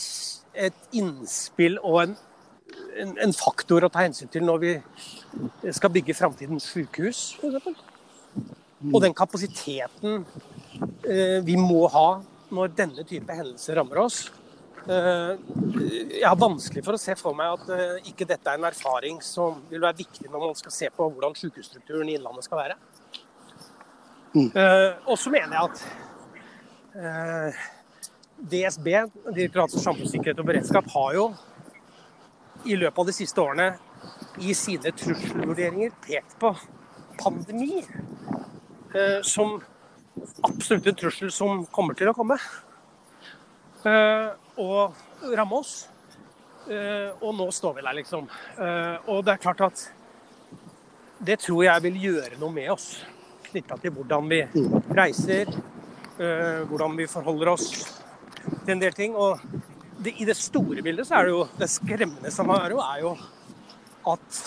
et 0.54 0.88
innspill 0.96 1.78
og 1.82 2.02
en, 2.02 2.16
en, 3.00 3.14
en 3.26 3.34
faktor 3.36 3.84
å 3.84 3.92
ta 3.92 4.06
hensyn 4.06 4.32
til 4.32 4.44
når 4.48 4.62
vi 4.64 4.72
skal 5.72 5.92
bygge 5.92 6.16
framtidens 6.16 6.66
sykehus, 6.72 7.22
f.eks. 7.40 7.88
Og 8.90 8.98
den 9.04 9.14
kapasiteten 9.14 10.24
eh, 11.06 11.38
vi 11.44 11.54
må 11.60 11.84
ha 11.92 12.22
når 12.52 12.72
denne 12.76 13.04
type 13.08 13.32
hendelser 13.32 13.78
rammer 13.78 14.02
oss. 14.02 14.24
Eh, 14.82 15.36
jeg 16.18 16.26
har 16.26 16.38
vanskelig 16.38 16.82
for 16.82 16.96
å 16.96 17.00
se 17.00 17.14
for 17.18 17.36
meg 17.38 17.52
at 17.54 17.68
eh, 17.70 18.08
ikke 18.10 18.26
dette 18.26 18.50
er 18.50 18.58
en 18.58 18.66
erfaring 18.66 19.20
som 19.22 19.60
vil 19.70 19.82
være 19.82 20.00
viktig 20.00 20.26
når 20.26 20.42
man 20.48 20.56
skal 20.58 20.74
se 20.74 20.88
på 20.90 21.06
hvordan 21.06 21.36
sykehusstrukturen 21.38 22.10
i 22.10 22.16
Innlandet 22.18 22.48
skal 22.48 22.62
være. 22.64 22.76
Eh, 24.34 24.90
og 25.06 25.14
så 25.20 25.30
mener 25.30 25.54
jeg 25.54 25.62
at 25.68 25.78
DSB, 28.42 28.88
Direktoratet 29.28 29.76
for 29.76 29.84
samfunnssikkerhet 29.84 30.42
og 30.42 30.48
beredskap, 30.50 30.90
har 30.96 31.14
jo 31.18 31.28
i 32.66 32.78
løpet 32.78 32.98
av 32.98 33.10
de 33.10 33.14
siste 33.14 33.42
årene 33.42 33.68
i 34.42 34.54
sine 34.56 34.90
trusselvurderinger 34.98 35.94
pekt 36.02 36.34
på 36.42 36.50
pandemi 37.20 37.82
som 39.26 39.56
absolutt 40.44 40.90
en 40.90 40.98
trussel 40.98 41.30
som 41.32 41.62
kommer 41.72 41.96
til 41.96 42.10
å 42.10 42.16
komme. 42.16 42.36
Eh, 43.82 44.28
og 44.60 44.94
ramme 45.36 45.60
oss. 45.62 45.88
Eh, 46.70 47.10
og 47.22 47.34
nå 47.34 47.48
står 47.50 47.74
vi 47.78 47.82
der, 47.82 47.96
liksom. 47.98 48.28
Eh, 48.54 49.10
og 49.10 49.24
det 49.26 49.34
er 49.34 49.42
klart 49.42 49.64
at 49.66 49.82
det 51.22 51.40
tror 51.42 51.64
jeg 51.66 51.84
vil 51.86 51.98
gjøre 52.06 52.38
noe 52.40 52.54
med 52.54 52.70
oss. 52.74 52.86
Knytta 53.48 53.78
til 53.82 53.94
hvordan 53.96 54.28
vi 54.30 54.42
reiser, 54.94 55.50
eh, 56.18 56.62
hvordan 56.70 56.96
vi 56.98 57.08
forholder 57.10 57.52
oss 57.54 57.66
til 58.64 58.74
en 58.76 58.82
del 58.82 58.94
ting. 58.94 59.16
Og 59.16 59.42
det, 60.02 60.14
i 60.18 60.28
det 60.28 60.38
store 60.38 60.82
bildet 60.82 61.08
så 61.08 61.18
er 61.18 61.28
det 61.28 61.34
jo 61.34 61.48
det 61.58 61.70
skremmende 61.70 62.30
som 62.34 62.50
er, 62.54 62.76
jo, 62.76 62.82
er 62.82 63.02
jo 63.02 63.16
at 64.12 64.44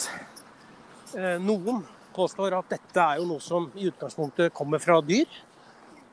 noen 1.39 1.78
påstår 2.15 2.58
at 2.58 2.74
dette 2.74 3.00
er 3.00 3.22
jo 3.22 3.28
noe 3.30 3.44
som 3.44 3.70
i 3.80 3.88
utgangspunktet 3.88 4.52
kommer 4.56 4.82
fra 4.84 4.98
dyr. 5.04 5.30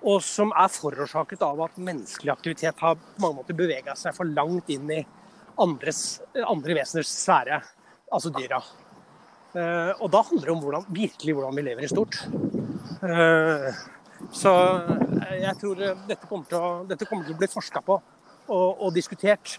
Og 0.02 0.22
som 0.26 0.50
er 0.58 0.70
forårsaket 0.72 1.42
av 1.46 1.60
at 1.62 1.78
menneskelig 1.78 2.32
aktivitet 2.32 2.80
har 2.82 2.96
på 2.98 3.22
mange 3.22 3.38
måter 3.38 3.56
bevega 3.58 3.94
seg 3.98 4.16
for 4.16 4.26
langt 4.26 4.70
inn 4.72 4.90
i 4.90 5.02
andres, 5.62 6.20
andre 6.48 6.76
veseners 6.80 7.12
sfære, 7.12 7.60
altså 8.10 8.32
dyra. 8.34 8.58
Eh, 9.52 9.92
og 10.00 10.08
da 10.10 10.22
handler 10.26 10.48
det 10.48 10.54
om 10.54 10.62
hvordan, 10.64 10.88
virkelig 10.90 11.36
hvordan 11.36 11.58
vi 11.58 11.66
lever 11.68 11.86
i 11.86 11.92
stort. 11.92 12.18
Eh, 13.04 13.68
så 14.32 14.52
jeg 15.36 15.54
tror 15.60 15.84
dette 16.08 16.26
kommer 16.26 16.48
til 16.50 16.58
å, 16.58 16.98
kommer 17.04 17.28
til 17.28 17.36
å 17.36 17.40
bli 17.40 17.50
forska 17.52 17.82
på 17.84 17.98
og, 17.98 18.68
og, 18.72 18.88
diskutert. 18.96 19.58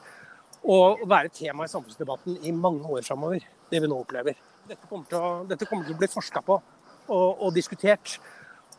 Og 0.63 1.03
være 1.07 1.31
tema 1.35 1.65
i 1.67 1.71
samfunnsdebatten 1.71 2.39
i 2.47 2.53
mange 2.55 2.87
år 2.87 3.03
framover, 3.03 3.43
det 3.71 3.81
vi 3.83 3.89
nå 3.91 3.97
opplever. 3.99 4.37
Dette 4.67 4.87
kommer 4.87 5.07
til 5.07 5.19
å, 5.19 5.65
kommer 5.67 5.87
til 5.87 5.95
å 5.95 5.99
bli 5.99 6.11
forska 6.11 6.43
på 6.43 6.55
og, 7.11 7.29
og 7.43 7.49
diskutert 7.55 8.17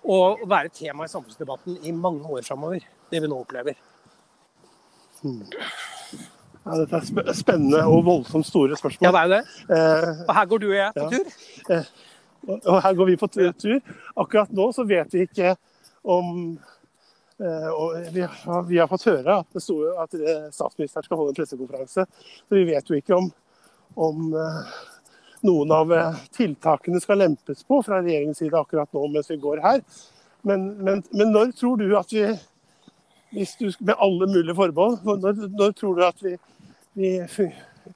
og 0.04 0.44
være 0.48 0.72
tema 0.74 1.06
i 1.06 1.12
samfunnsdebatten 1.12 1.78
i 1.82 1.92
mange 1.96 2.28
år 2.28 2.44
framover, 2.46 2.84
det 3.10 3.22
vi 3.22 3.30
nå 3.30 3.40
opplever. 3.40 3.76
Hmm. 5.22 5.44
Ja, 6.64 6.76
dette 6.80 7.00
er 7.00 7.36
spennende 7.36 7.82
og 7.88 8.04
voldsomt 8.06 8.46
store 8.48 8.76
spørsmål. 8.76 9.04
Ja, 9.04 9.12
det 9.12 9.20
er 9.20 9.24
jo 9.24 9.32
det. 9.34 9.42
Eh, 9.76 10.22
og 10.28 10.34
her 10.36 10.46
går 10.48 10.62
du 10.62 10.66
og 10.70 10.76
jeg 10.76 10.94
på 10.96 11.04
ja. 11.04 11.10
tur. 11.12 11.74
Eh, 11.74 11.90
og 12.54 12.78
her 12.84 12.94
går 12.94 13.10
vi 13.10 13.16
på 13.20 13.28
tur. 13.32 13.74
Akkurat 14.16 14.52
nå 14.52 14.70
så 14.72 14.84
vet 14.88 15.12
vi 15.12 15.26
ikke 15.28 15.54
om 16.14 16.30
eh, 17.40 18.08
vi 18.14 18.24
har, 18.24 18.62
vi 18.68 18.80
har, 18.80 18.88
fått 18.88 19.06
høre 19.10 19.38
at, 19.42 19.60
sto, 19.60 19.76
at, 20.00 20.16
statsministeren 20.56 21.04
skal 21.04 21.20
holde 21.20 21.34
en 21.34 21.38
pressekonferanse. 21.40 22.06
Så 22.48 22.56
vi 22.56 22.64
vet 22.72 22.88
jo 22.88 22.96
ikke 23.00 23.16
om, 23.16 23.28
om 23.96 24.32
noen 25.44 25.72
av 25.74 25.92
eh, 25.92 26.24
tiltakene 26.34 27.00
skal 27.02 27.20
lempes 27.20 27.64
på 27.68 27.80
fra 27.84 28.00
regjeringens 28.00 28.40
side 28.40 28.58
akkurat 28.58 28.90
nå 28.96 29.06
mens 29.12 29.30
vi 29.30 29.38
går 29.42 29.62
her. 29.64 29.82
Men, 30.44 30.66
men, 30.84 31.02
men 31.12 31.32
når 31.32 31.54
tror 31.56 31.80
du 31.80 31.94
at 31.96 32.12
vi, 32.12 32.24
du, 33.32 33.70
med 33.78 33.94
alle 33.96 34.28
mulige 34.28 34.56
forbehold, 34.56 34.98
når, 35.04 35.48
når, 35.56 35.72
tror 35.78 35.96
du 35.96 36.04
at 36.06 36.24
vi, 36.24 36.36
vi, 36.94 37.12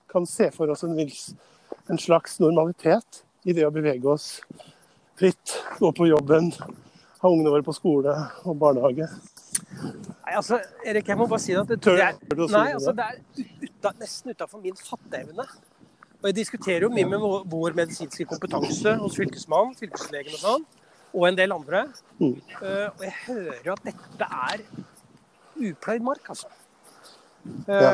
kan 0.08 0.26
se 0.26 0.50
for 0.52 0.72
oss 0.72 0.84
en, 0.84 0.96
en, 0.98 2.00
slags 2.00 2.38
normalitet 2.40 3.22
i 3.44 3.54
det 3.56 3.66
å 3.68 3.72
bevege 3.72 4.08
oss 4.08 4.38
fritt, 5.18 5.58
gå 5.78 5.92
på 5.92 6.08
jobben, 6.08 6.50
ha 7.20 7.30
ungene 7.30 7.52
våre 7.52 7.66
på 7.66 7.76
skole 7.76 8.14
og 8.44 8.56
barnehage? 8.60 9.08
Nei, 9.78 10.34
altså, 10.34 10.58
Erik, 10.84 11.08
jeg 11.08 11.20
må 11.20 11.28
bare 11.28 11.42
si 11.42 11.56
at 11.56 11.68
det, 11.68 11.80
det 11.84 12.00
er, 12.00 12.16
nei, 12.48 12.66
altså, 12.74 12.94
det 12.96 13.90
er 13.92 14.00
nesten 14.00 14.32
utafor 14.32 14.62
min 14.64 14.76
fatteevne 14.76 15.46
og 16.18 16.26
jeg 16.30 16.36
diskuterer 16.40 16.82
jo 16.82 16.90
mye 16.90 17.06
med 17.06 17.22
vår 17.52 17.76
medisinske 17.78 18.26
kompetanse 18.26 18.94
hos 18.98 19.16
fylkesmannen, 19.18 19.76
fylkeslegen 19.78 20.34
og 20.34 20.40
sånn, 20.42 20.64
og 21.14 21.26
en 21.28 21.36
del 21.38 21.54
andre. 21.54 21.84
Mm. 22.18 22.32
Uh, 22.58 22.88
og 22.90 23.04
jeg 23.06 23.14
hører 23.26 23.68
at 23.74 23.84
dette 23.86 24.30
er 24.50 24.64
upløyd 25.70 26.06
mark, 26.06 26.26
altså. 26.34 26.50
Uh, 27.68 27.70
ja. 27.70 27.92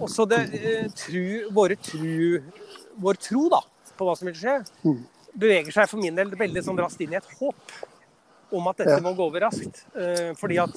Og 0.00 0.08
så 0.10 0.24
det 0.30 0.40
uh, 0.54 0.86
tru, 0.96 1.24
våre 1.52 1.76
tru, 1.76 2.40
vår 3.04 3.20
tro 3.20 3.46
da, 3.52 3.60
på 3.98 4.08
hva 4.08 4.16
som 4.16 4.30
vil 4.30 4.38
skje, 4.40 4.56
mm. 4.86 5.02
beveger 5.44 5.76
seg 5.76 5.92
for 5.92 6.00
min 6.00 6.16
del 6.16 6.32
veldig 6.32 6.64
sånn 6.64 6.80
raskt 6.80 7.04
inn 7.04 7.12
i 7.12 7.20
et 7.20 7.34
håp 7.36 7.76
om 8.52 8.66
at 8.68 8.80
dette 8.80 8.96
ja. 8.96 9.04
må 9.04 9.14
gå 9.16 9.28
over 9.28 9.40
raskt. 9.46 9.78
fordi 10.36 10.58
at 10.60 10.74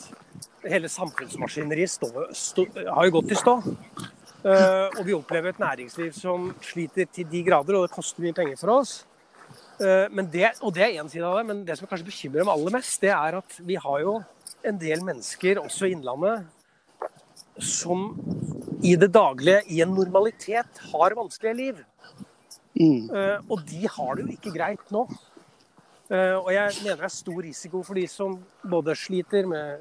hele 0.63 0.88
samfunnsmaskineriet 0.88 2.05
har 2.07 3.07
jo 3.09 3.15
gått 3.17 3.33
i 3.35 3.39
stå. 3.39 3.57
Uh, 4.45 4.91
og 4.99 5.08
vi 5.08 5.13
opplever 5.15 5.49
et 5.49 5.60
næringsliv 5.60 6.12
som 6.13 6.51
sliter 6.62 7.08
til 7.10 7.25
de 7.31 7.39
grader, 7.47 7.79
og 7.79 7.88
det 7.88 7.95
koster 7.95 8.21
mye 8.21 8.36
penger 8.38 8.60
for 8.60 8.75
oss. 8.75 8.91
Uh, 9.79 10.05
det, 10.29 10.51
og 10.62 10.69
det 10.75 10.84
er 10.86 10.99
én 11.01 11.10
side 11.10 11.25
av 11.25 11.39
det, 11.39 11.45
men 11.49 11.63
det 11.65 11.79
som 11.79 11.89
kanskje 11.89 12.05
bekymrer 12.12 12.43
dem 12.43 12.51
aller 12.53 12.75
mest, 12.77 12.99
det 13.01 13.10
er 13.10 13.39
at 13.39 13.55
vi 13.65 13.79
har 13.81 14.03
jo 14.03 14.19
en 14.65 14.77
del 14.77 15.01
mennesker, 15.08 15.58
også 15.63 15.89
i 15.89 15.95
Innlandet, 15.95 16.45
som 17.58 18.12
i 18.86 18.93
det 19.01 19.10
daglige, 19.15 19.63
i 19.73 19.81
en 19.81 19.95
normalitet, 19.97 20.81
har 20.91 21.17
vanskelige 21.17 21.58
liv. 21.58 21.81
Mm. 22.77 23.10
Uh, 23.10 23.39
og 23.49 23.65
de 23.65 23.81
har 23.89 24.13
det 24.13 24.27
jo 24.27 24.36
ikke 24.36 24.53
greit 24.60 24.91
nå. 24.93 25.08
og 26.05 26.49
jeg 26.53 26.73
mener 26.84 26.99
det 26.99 27.05
er 27.08 27.10
stor 27.10 27.39
risiko 27.41 27.79
for 27.81 27.97
de 27.97 28.03
som 28.08 28.36
både 28.69 28.93
sliter 28.95 29.47
med, 29.49 29.79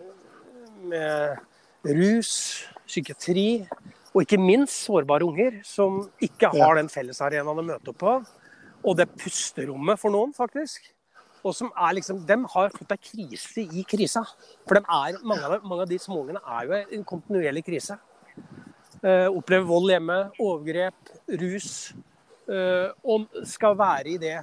med 0.89 1.37
rus, 1.85 2.65
psykiatri, 2.87 3.67
og 4.15 4.23
ikke 4.23 4.39
minst 4.39 4.85
sårbare 4.87 5.27
unger 5.27 5.59
som 5.67 6.05
ikke 6.23 6.53
har 6.55 6.79
den 6.79 6.91
fellesarenaen 6.93 7.61
å 7.61 7.67
møte 7.67 7.91
opp 7.91 7.99
på. 7.99 8.13
Og 8.85 8.99
det 8.99 9.09
pusterommet 9.19 9.99
for 9.99 10.15
noen, 10.15 10.31
faktisk. 10.37 10.87
Og 11.45 11.53
som 11.57 11.73
er 11.75 11.97
liksom, 11.99 12.23
De 12.27 12.37
har 12.55 12.73
fått 12.73 12.95
ei 12.95 13.01
krise 13.11 13.65
i 13.65 13.83
krisa. 13.89 14.23
For 14.69 14.79
er, 14.79 15.19
mange, 15.27 15.43
av 15.43 15.57
de, 15.57 15.61
mange, 15.67 15.83
av 15.83 15.91
de, 15.91 15.99
små 15.99 16.23
ungene 16.23 16.43
er 16.47 16.69
jo 16.69 16.79
i 16.79 16.99
en 17.01 17.07
kontinuerlig 17.09 17.65
krise. 17.67 17.99
Uh, 19.03 19.29
opplever 19.35 19.67
vold 19.69 19.91
hjemme, 19.91 20.19
overgrep, 20.41 21.13
rus. 21.43 21.71
Uh, 22.47 22.95
og 23.03 23.27
skal 23.49 23.77
være 23.81 24.15
i 24.15 24.19
det 24.21 24.39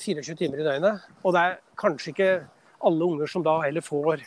24 0.00 0.38
timer 0.40 0.62
i 0.62 0.66
døgnet. 0.66 1.06
Og 1.22 1.36
det 1.36 1.44
er 1.44 1.60
kanskje 1.78 2.14
ikke 2.14 2.32
alle 2.84 3.12
unger 3.12 3.30
som 3.30 3.44
da 3.44 3.58
heller 3.66 3.84
får 3.84 4.24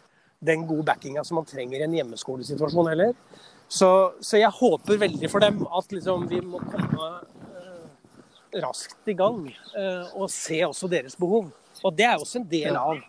den 0.47 0.67
gode 0.69 0.86
backinga 0.86 1.23
som 1.26 1.39
man 1.39 1.47
trenger 1.50 1.82
i 1.82 1.88
en 1.88 1.95
hjemmeskolesituasjon 1.97 2.91
heller. 2.93 3.15
Så, 3.67 3.89
så, 4.23 4.38
jeg 4.39 4.51
håper 4.60 4.99
veldig 5.01 5.30
for 5.32 5.43
dem 5.43 5.63
at 5.67 5.91
liksom, 5.91 6.27
vi 6.32 6.39
må 6.39 6.62
komme 6.63 7.08
eh, 7.51 8.60
raskt 8.63 9.12
i 9.12 9.15
gang 9.17 9.41
eh, 9.49 10.13
og 10.15 10.32
se 10.32 10.62
også 10.65 10.88
deres 10.91 11.17
behov. 11.19 11.49
Og 11.84 11.97
det 11.97 12.08
er 12.08 12.15
også 12.15 12.39
en 12.41 12.47
del 12.49 12.80
av 12.80 13.01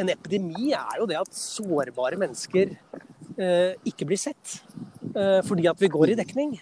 en 0.00 0.10
epidemi, 0.10 0.72
er 0.74 0.98
jo 0.98 1.06
det 1.06 1.20
at 1.20 1.36
sårbare 1.36 2.18
mennesker 2.18 2.72
eh, 3.38 3.74
ikke 3.86 4.08
blir 4.08 4.20
sett. 4.20 4.56
Eh, 5.14 5.40
fordi 5.46 5.68
at 5.70 5.80
vi 5.80 5.92
går 5.92 6.14
i 6.14 6.18
dekning. 6.18 6.56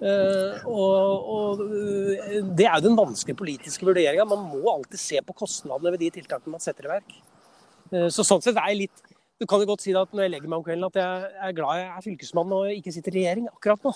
Eh, 0.00 0.64
og, 0.66 1.28
og, 1.36 1.62
eh, 1.68 2.40
det 2.56 2.66
er 2.66 2.78
jo 2.78 2.88
den 2.88 2.98
vanskelige 2.98 3.38
politiske 3.38 3.86
vurderinga. 3.86 4.26
Man 4.28 4.48
må 4.50 4.64
alltid 4.72 5.00
se 5.00 5.22
på 5.22 5.36
kostnadene 5.44 5.92
ved 5.94 6.02
de 6.06 6.12
tiltakene 6.18 6.56
man 6.56 6.64
setter 6.64 6.88
i 6.88 6.94
verk. 6.96 7.18
Så 8.10 8.24
sånn 8.26 8.40
sett 8.42 8.56
er 8.58 8.72
jeg 8.72 8.80
litt 8.80 9.05
du 9.40 9.46
kan 9.46 9.60
jo 9.60 9.68
godt 9.68 9.84
si 9.84 9.92
at 9.96 10.12
når 10.14 10.26
jeg 10.26 10.32
legger 10.32 10.48
meg 10.48 10.60
om 10.60 10.64
kvelden, 10.64 10.88
at 10.88 10.98
jeg 11.00 11.48
er 11.48 11.56
glad 11.56 11.80
jeg 11.80 11.88
er 11.92 12.04
fylkesmann 12.04 12.54
og 12.56 12.72
ikke 12.72 12.94
sitter 12.94 13.12
i 13.12 13.20
regjering 13.20 13.48
akkurat 13.52 13.84
nå. 13.84 13.92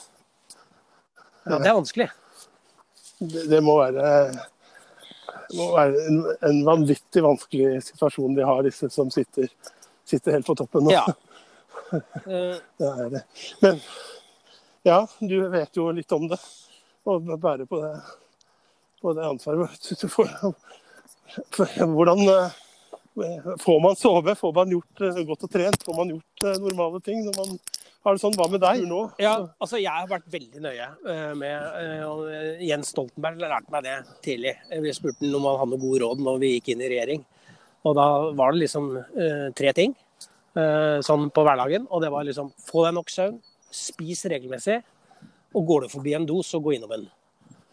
Ja, 1.46 1.56
det 1.56 1.70
er 1.70 1.78
vanskelig. 1.78 2.08
Det, 3.20 3.46
det 3.48 3.60
må 3.64 3.78
være, 3.80 4.04
må 5.56 5.70
være 5.72 6.04
en, 6.10 6.20
en, 6.48 6.60
vanvittig 6.68 7.24
vanskelig 7.24 7.82
situasjon 7.88 8.36
de 8.36 8.44
har, 8.44 8.62
disse 8.68 8.90
som 8.92 9.10
sitter, 9.12 9.48
sitter 10.08 10.36
helt 10.36 10.48
på 10.48 10.56
toppen 10.60 10.88
nå. 10.88 10.92
Ja. 10.92 11.06
det 12.28 12.90
er 12.90 13.12
det. 13.16 13.24
Men 13.64 13.80
ja, 14.86 15.02
du 15.20 15.36
vet 15.52 15.76
jo 15.76 15.88
litt 15.96 16.12
om 16.16 16.28
det. 16.28 16.40
Og 17.08 17.24
bærer 17.40 17.64
på 17.68 17.80
det, 17.80 17.94
på 19.00 19.12
det 19.16 19.24
ansvaret. 19.24 19.92
Hvordan 21.96 22.28
Får 23.60 23.80
man 23.82 23.96
sove? 23.98 24.34
Får 24.38 24.52
man 24.54 24.70
gjort 24.70 25.02
uh, 25.02 25.20
godt 25.26 25.46
og 25.46 25.52
trent? 25.52 25.84
Får 25.86 25.96
man 25.98 26.12
gjort 26.14 26.44
uh, 26.46 26.56
normale 26.62 27.00
ting 27.04 27.24
når 27.26 27.38
man 27.38 27.56
har 28.06 28.16
det 28.16 28.22
sånn? 28.22 28.36
Hva 28.38 28.46
med 28.48 28.62
deg 28.62 28.84
nå? 28.88 29.00
Ja, 29.20 29.34
altså 29.60 29.80
Jeg 29.80 29.92
har 29.92 30.06
vært 30.08 30.30
veldig 30.32 30.62
nøye 30.64 30.86
med 31.36 32.06
og 32.06 32.30
Jens 32.64 32.94
Stoltenberg 32.94 33.42
lærte 33.42 33.74
meg 33.74 33.84
det 33.84 33.96
tidlig. 34.24 34.54
Vi 34.70 34.94
spurte 34.96 35.26
ham 35.26 35.36
om 35.36 35.50
han 35.50 35.58
hadde 35.60 35.74
noe 35.74 35.82
god 35.82 36.00
råd 36.06 36.22
når 36.24 36.38
vi 36.40 36.54
gikk 36.54 36.70
inn 36.72 36.84
i 36.86 36.88
regjering. 36.94 37.26
Og 37.84 37.98
da 37.98 38.06
var 38.38 38.54
det 38.54 38.62
liksom 38.62 38.88
tre 39.56 39.74
ting 39.76 39.92
sånn 41.04 41.28
på 41.28 41.44
hverdagen. 41.44 41.84
Og 41.92 42.00
det 42.00 42.08
var 42.14 42.24
liksom 42.24 42.54
få 42.64 42.86
deg 42.86 42.96
nok 42.96 43.12
søvn, 43.12 43.36
spis 43.68 44.24
regelmessig, 44.32 44.80
og 45.52 45.68
går 45.68 45.84
du 45.84 45.92
forbi 45.92 46.16
en 46.16 46.28
do, 46.28 46.40
så 46.46 46.62
gå 46.64 46.78
innom 46.78 46.96
en. 46.96 47.04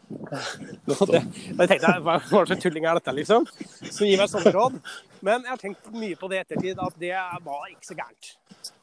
Det, 0.08 1.20
jeg 1.20 1.67
tenkte 1.67 1.93
hva 2.06 2.17
slags 2.24 2.62
tulling 2.63 2.86
er 2.88 3.00
dette, 3.00 3.13
liksom? 3.17 3.48
Som 3.91 4.08
gir 4.08 4.20
meg 4.22 4.32
sånne 4.32 4.54
råd. 4.56 4.80
Men 5.26 5.43
jeg 5.43 5.52
har 5.52 5.62
tenkt 5.62 5.89
mye 5.91 6.17
på 6.20 6.30
det 6.32 6.39
i 6.39 6.43
ettertid, 6.46 6.80
at 6.80 7.00
det 7.02 7.13
var 7.43 7.67
ikke 7.72 7.89
så 7.89 7.98
gærent. 7.98 8.36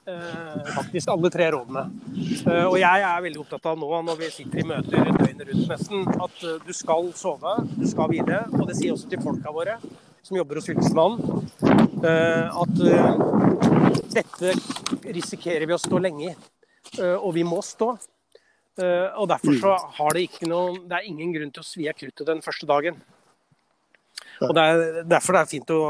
Eh, 0.06 0.74
faktisk 0.74 1.08
alle 1.08 1.30
tre 1.32 1.50
rådene. 1.50 1.90
Eh, 2.46 2.64
og 2.66 2.76
jeg 2.76 3.04
er 3.08 3.22
veldig 3.24 3.40
opptatt 3.40 3.70
av 3.70 3.78
nå 3.80 4.00
når 4.04 4.18
vi 4.20 4.26
sitter 4.34 4.60
i 4.60 4.66
møter 4.68 5.06
døgnet 5.06 5.46
rundt 5.48 5.70
nesten, 5.70 6.02
at 6.26 6.42
uh, 6.44 6.58
du 6.60 6.72
skal 6.76 7.08
sove, 7.16 7.54
du 7.72 7.86
skal 7.88 8.10
hvile. 8.12 8.42
Og 8.58 8.66
det 8.68 8.76
sier 8.76 8.92
også 8.92 9.08
til 9.08 9.22
folka 9.24 9.54
våre 9.54 9.78
som 10.24 10.36
jobber 10.36 10.60
hos 10.60 10.68
Fylkesmannen, 10.68 11.48
eh, 12.04 12.52
at 12.52 12.84
uh, 12.84 14.04
dette 14.12 14.52
risikerer 15.16 15.64
vi 15.68 15.76
å 15.76 15.80
stå 15.80 16.00
lenge 16.00 16.34
i. 16.34 16.36
og 17.00 17.32
vi 17.34 17.42
må 17.48 17.62
stå. 17.64 17.94
Uh, 18.74 19.10
og 19.22 19.28
derfor 19.30 19.54
så 19.60 19.72
har 19.98 20.16
det 20.16 20.24
ikke 20.26 20.48
noe 20.50 20.80
Det 20.90 20.96
er 20.96 21.04
ingen 21.06 21.30
grunn 21.30 21.52
til 21.54 21.62
å 21.62 21.66
svi 21.66 21.84
av 21.86 21.94
kruttet 21.94 22.26
den 22.26 22.42
første 22.42 22.66
dagen. 22.66 22.96
Og 24.42 24.50
det 24.56 24.64
er 24.66 25.04
derfor 25.06 25.36
det 25.36 25.42
er 25.44 25.50
fint 25.52 25.70
å 25.70 25.80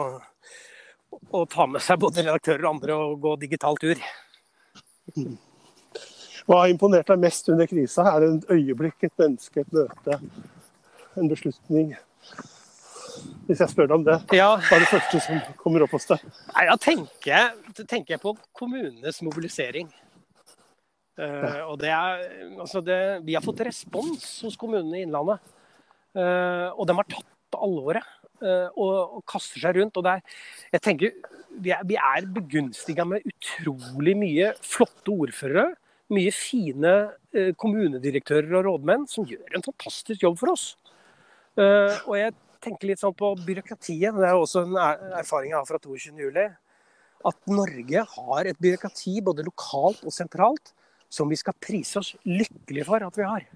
å 1.34 1.44
ta 1.50 1.66
med 1.70 1.82
seg 1.82 2.00
både 2.02 2.24
redaktører 2.24 2.64
og 2.64 2.70
andre 2.74 2.96
og 2.98 3.18
gå 3.22 3.34
digital 3.42 3.78
tur. 3.80 4.00
Hva 6.44 6.60
har 6.60 6.72
imponert 6.72 7.08
deg 7.08 7.22
mest 7.22 7.48
under 7.52 7.68
krisa? 7.70 8.06
Er 8.10 8.24
det 8.24 8.30
et 8.34 8.50
øyeblikk, 8.56 8.98
et 9.06 9.14
menneske, 9.20 9.64
et 9.64 9.74
møte, 9.74 10.18
en 11.16 11.30
beslutning? 11.30 11.94
Hvis 13.48 13.60
jeg 13.62 13.70
spør 13.70 13.88
deg 13.88 13.96
om 13.96 14.04
det, 14.06 14.16
Ja, 14.34 14.54
hva 14.58 14.76
er 14.76 14.82
det 14.82 14.90
første 14.90 15.20
som 15.22 15.40
kommer 15.60 15.84
opp 15.84 15.94
hos 15.94 16.08
deg? 16.10 16.24
Nei, 16.54 16.64
Da 16.66 16.76
tenker 16.80 17.54
tenker 17.84 18.16
jeg 18.16 18.20
på 18.22 18.34
kommunenes 18.52 19.22
mobilisering. 19.22 19.90
Eh, 21.14 21.60
og 21.68 21.78
det 21.78 21.92
er, 21.94 22.24
altså 22.58 22.82
det, 22.82 22.98
vi 23.26 23.36
har 23.36 23.44
fått 23.44 23.62
respons 23.66 24.26
hos 24.46 24.58
kommunene 24.58 25.00
i 25.00 25.06
Innlandet. 25.06 25.52
Uh, 26.14 26.70
og 26.78 26.86
de 26.86 26.94
har 26.94 27.06
tatt 27.10 27.56
alvoret 27.58 28.06
uh, 28.38 28.68
og, 28.78 29.16
og 29.18 29.22
kaster 29.26 29.62
seg 29.62 29.80
rundt. 29.80 29.96
Og 29.98 30.06
det 30.06 30.12
er, 30.12 30.36
jeg 30.76 30.84
tenker, 30.86 31.16
vi 31.64 31.72
er, 31.74 31.82
vi 31.86 31.98
er 31.98 32.28
begunstiga 32.36 33.06
med 33.08 33.26
utrolig 33.30 34.14
mye 34.18 34.52
flotte 34.62 35.14
ordførere. 35.14 35.72
Mye 36.14 36.30
fine 36.36 36.92
kommunedirektører 37.58 38.52
og 38.60 38.66
rådmenn 38.66 39.06
som 39.10 39.24
gjør 39.26 39.56
en 39.56 39.64
fantastisk 39.64 40.22
jobb 40.22 40.36
for 40.38 40.52
oss. 40.52 40.66
Og 41.56 42.12
jeg 42.18 42.34
tenker 42.62 42.90
litt 42.90 43.00
sånn 43.00 43.16
på 43.16 43.30
byråkratiet. 43.40 44.12
Det 44.12 44.28
er 44.28 44.36
også 44.36 44.66
en 44.66 44.76
er- 44.76 45.00
erfaring 45.22 45.54
jeg 45.54 45.56
har 45.56 45.66
fra 45.66 45.80
22.07. 45.80 46.44
At 47.32 47.40
Norge 47.48 48.04
har 48.12 48.50
et 48.50 48.60
byråkrati 48.60 49.16
både 49.24 49.48
lokalt 49.48 50.04
og 50.04 50.14
sentralt 50.14 50.74
som 51.12 51.28
vi 51.30 51.36
skal 51.36 51.54
prise 51.60 51.98
oss 52.00 52.14
lykkelige 52.26 52.86
for 52.88 53.04
at 53.06 53.16
vi 53.18 53.22
har. 53.28 53.46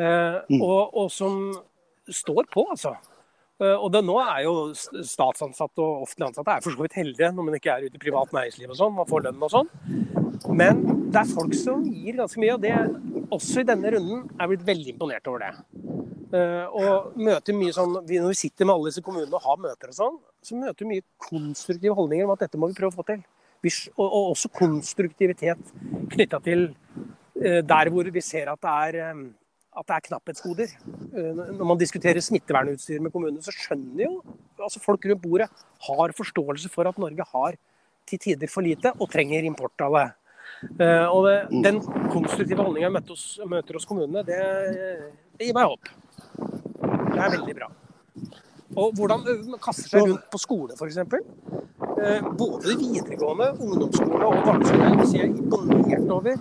Eh, 0.00 0.40
Mm. 0.50 0.62
og, 0.62 0.94
og 0.96 1.10
som 1.12 1.52
står 2.08 2.46
på, 2.50 2.64
altså. 2.70 2.94
Eh, 3.60 3.76
og 3.76 3.90
det, 3.92 4.00
nå 4.04 4.16
er 4.22 4.44
jo 4.46 4.72
statsansatte 4.74 5.82
og 5.84 6.06
offentlig 6.06 6.30
ansatte 6.30 6.54
er 6.56 6.62
for 6.64 6.72
så 6.72 6.80
vidt 6.80 6.96
heldige 6.96 7.28
når 7.34 7.44
man 7.44 7.54
ikke 7.58 7.74
er 7.74 7.84
ute 7.84 7.98
i 7.98 8.04
privat 8.06 8.32
næringsliv 8.32 8.70
og 8.70 8.78
sånn, 8.78 8.94
man 8.96 9.06
får 9.10 9.26
lønn 9.26 9.42
og 9.44 9.52
sånn. 9.52 9.68
Men 10.56 10.80
det 11.12 11.20
er 11.20 11.34
folk 11.34 11.52
som 11.54 11.84
gir 11.84 12.16
ganske 12.16 12.40
mye, 12.40 12.54
og 12.56 12.62
det 12.64 12.72
også 13.30 13.60
i 13.60 13.68
denne 13.68 13.92
runden 13.92 14.24
er 14.24 14.40
jeg 14.46 14.52
blitt 14.54 14.66
veldig 14.70 14.94
imponert 14.94 15.28
over 15.28 15.44
det. 15.44 15.52
Eh, 16.30 16.66
og 16.78 17.18
møter 17.18 17.52
mye 17.58 17.74
sånn, 17.74 17.92
Når 18.06 18.28
vi 18.30 18.38
sitter 18.38 18.64
med 18.64 18.74
alle 18.76 18.90
disse 18.92 19.02
kommunene 19.02 19.34
og 19.34 19.42
har 19.42 19.56
møter 19.58 19.90
og 19.90 19.94
sånn, 19.98 20.18
så 20.42 20.56
møter 20.56 20.86
vi 20.86 20.94
mye 20.94 21.06
konstruktive 21.18 21.94
holdninger 21.98 22.24
om 22.24 22.32
at 22.32 22.46
dette 22.46 22.58
må 22.58 22.70
vi 22.70 22.78
prøve 22.78 22.94
å 22.94 22.98
få 23.02 23.06
til. 23.06 23.22
Og, 23.60 24.06
og 24.06 24.30
også 24.32 24.48
konstruktivitet 24.56 25.72
knytta 26.12 26.40
til 26.44 26.70
eh, 27.36 27.60
der 27.60 27.90
hvor 27.92 28.08
vi 28.08 28.22
ser 28.24 28.48
at 28.48 28.60
det 28.62 28.70
er, 28.72 28.96
eh, 29.04 29.18
at 29.80 29.88
det 29.88 29.96
er 29.96 30.06
knapphetsgoder. 30.06 30.72
Eh, 31.12 31.42
Når 31.58 31.66
man 31.68 31.80
diskuterer 31.80 32.20
smittevernutstyr 32.24 33.02
med 33.04 33.12
kommunene, 33.12 33.42
så 33.44 33.52
skjønner 33.52 34.06
jo 34.06 34.22
altså 34.60 34.80
folk 34.80 35.04
rundt 35.04 35.22
bordet 35.22 35.48
har 35.88 36.16
forståelse 36.16 36.72
for 36.72 36.88
at 36.88 36.98
Norge 36.98 37.26
har 37.34 37.58
til 38.08 38.18
tider 38.18 38.48
for 38.48 38.64
lite 38.64 38.94
og 38.98 39.10
trenger 39.12 39.44
import 39.44 39.84
av 39.84 39.98
det. 39.98 40.08
Og 41.12 41.28
det, 41.28 41.36
den 41.64 41.78
konstruktive 42.12 42.64
holdninga 42.64 42.90
møter 42.92 43.46
møter 43.48 43.76
hos 43.78 43.86
kommunene, 43.88 44.24
det, 44.26 44.40
det 45.38 45.46
gir 45.46 45.56
meg 45.56 45.70
håp. 45.70 45.92
Det 47.14 47.20
er 47.20 47.32
veldig 47.36 47.54
bra. 47.56 47.70
Og 48.76 48.92
hvordan 48.98 49.24
man 49.50 49.62
kaster 49.62 49.88
seg 49.88 50.04
rundt 50.06 50.26
på 50.30 50.40
skole, 50.42 50.76
f.eks. 50.76 50.98
Eh, 52.00 52.28
både 52.32 52.76
videregående, 52.80 53.50
ungdomsskole 53.60 54.24
og 54.24 54.44
barneskole. 54.46 55.06
Så 55.06 55.16
jeg 55.18 55.26
er 55.26 55.34
imponert 55.34 56.12
over 56.14 56.38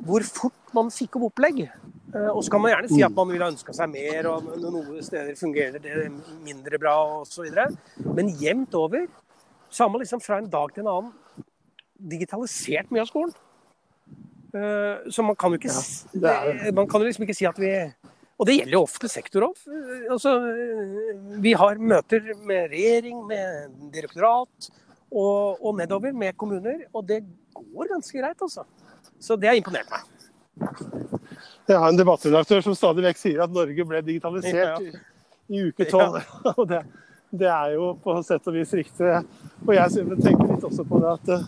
hvor 0.00 0.24
fort 0.26 0.74
man 0.76 0.90
fikk 0.92 1.16
opp 1.18 1.30
opplegg. 1.30 1.62
Eh, 1.64 2.28
og 2.32 2.42
så 2.44 2.52
kan 2.52 2.62
man 2.64 2.72
gjerne 2.74 2.90
si 2.90 3.02
at 3.06 3.14
man 3.16 3.30
ville 3.30 3.48
ønska 3.52 3.72
seg 3.76 3.92
mer, 3.92 4.28
og 4.30 4.48
noen 4.60 5.00
steder 5.04 5.36
fungerer 5.38 5.80
det 5.82 6.08
mindre 6.44 6.80
bra 6.82 6.96
osv. 7.20 7.46
Men 8.16 8.32
jevnt 8.40 8.74
over 8.76 9.06
så 9.70 9.84
har 9.84 9.92
man 9.92 10.02
liksom 10.02 10.20
fra 10.24 10.40
en 10.42 10.50
dag 10.50 10.72
til 10.74 10.84
en 10.84 10.92
annen 10.96 11.12
digitalisert 12.10 12.90
mye 12.90 13.04
av 13.04 13.10
skolen. 13.12 13.32
Eh, 14.50 15.08
Så 15.08 15.22
man 15.22 15.36
kan 15.38 15.52
jo 15.54 15.60
ikke, 15.60 15.70
ja, 16.20 16.34
det 16.64 16.74
man 16.74 16.88
kan 16.90 17.00
jo 17.00 17.06
liksom 17.06 17.24
ikke 17.24 17.38
si 17.38 17.46
at 17.46 17.60
vi 17.60 17.70
Og 18.40 18.48
det 18.48 18.56
gjelder 18.56 18.78
jo 18.78 18.84
offentlig 18.86 19.10
sektor 19.12 19.44
òg. 19.50 19.58
Altså, 20.08 20.30
vi 21.44 21.52
har 21.60 21.80
møter 21.92 22.30
med 22.40 22.70
regjering, 22.72 23.18
med 23.28 23.74
direktorat 23.92 24.70
og, 25.10 25.60
og 25.60 25.76
nedover 25.76 26.14
med 26.16 26.38
kommuner, 26.40 26.86
og 26.94 27.04
det 27.08 27.20
går 27.52 27.90
ganske 27.92 28.16
greit, 28.16 28.40
altså. 28.40 28.64
Så 29.20 29.36
det 29.36 29.50
har 29.50 29.58
imponert 29.58 29.92
meg. 29.92 30.08
Jeg 31.68 31.78
har 31.78 31.92
en 31.92 31.98
debattredaktør 31.98 32.64
som 32.64 32.76
stadig 32.78 33.04
vekk 33.10 33.20
sier 33.20 33.44
at 33.44 33.52
Norge 33.52 33.84
ble 33.86 34.00
digitalisert 34.06 34.88
i, 34.88 34.94
i 35.52 35.62
uke 35.68 35.86
tolv. 35.90 36.16
Og 36.56 36.64
det, 36.70 36.80
det 37.30 37.50
er 37.52 37.76
jo 37.76 37.92
på 38.00 38.16
sett 38.26 38.48
og 38.48 38.56
vis 38.56 38.72
riktig. 38.74 39.12
Og 39.66 39.74
jeg 39.76 40.08
tenker 40.24 40.48
litt 40.48 40.66
også 40.66 40.86
på 40.88 41.02
det 41.02 41.12
at 41.12 41.32
eh, 41.36 41.46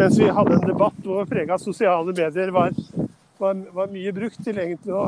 mens 0.00 0.16
vi 0.16 0.32
hadde 0.32 0.56
en 0.56 0.66
debatt 0.72 1.04
hvor 1.04 1.28
prega 1.28 1.58
av 1.58 1.62
sosiale 1.62 2.16
medier 2.16 2.52
var, 2.56 2.72
var, 3.40 3.62
var 3.76 3.92
mye 3.92 4.14
brukt 4.16 4.40
til 4.44 4.58
egentlig 4.64 4.96
å, 4.96 5.06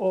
å 0.00 0.10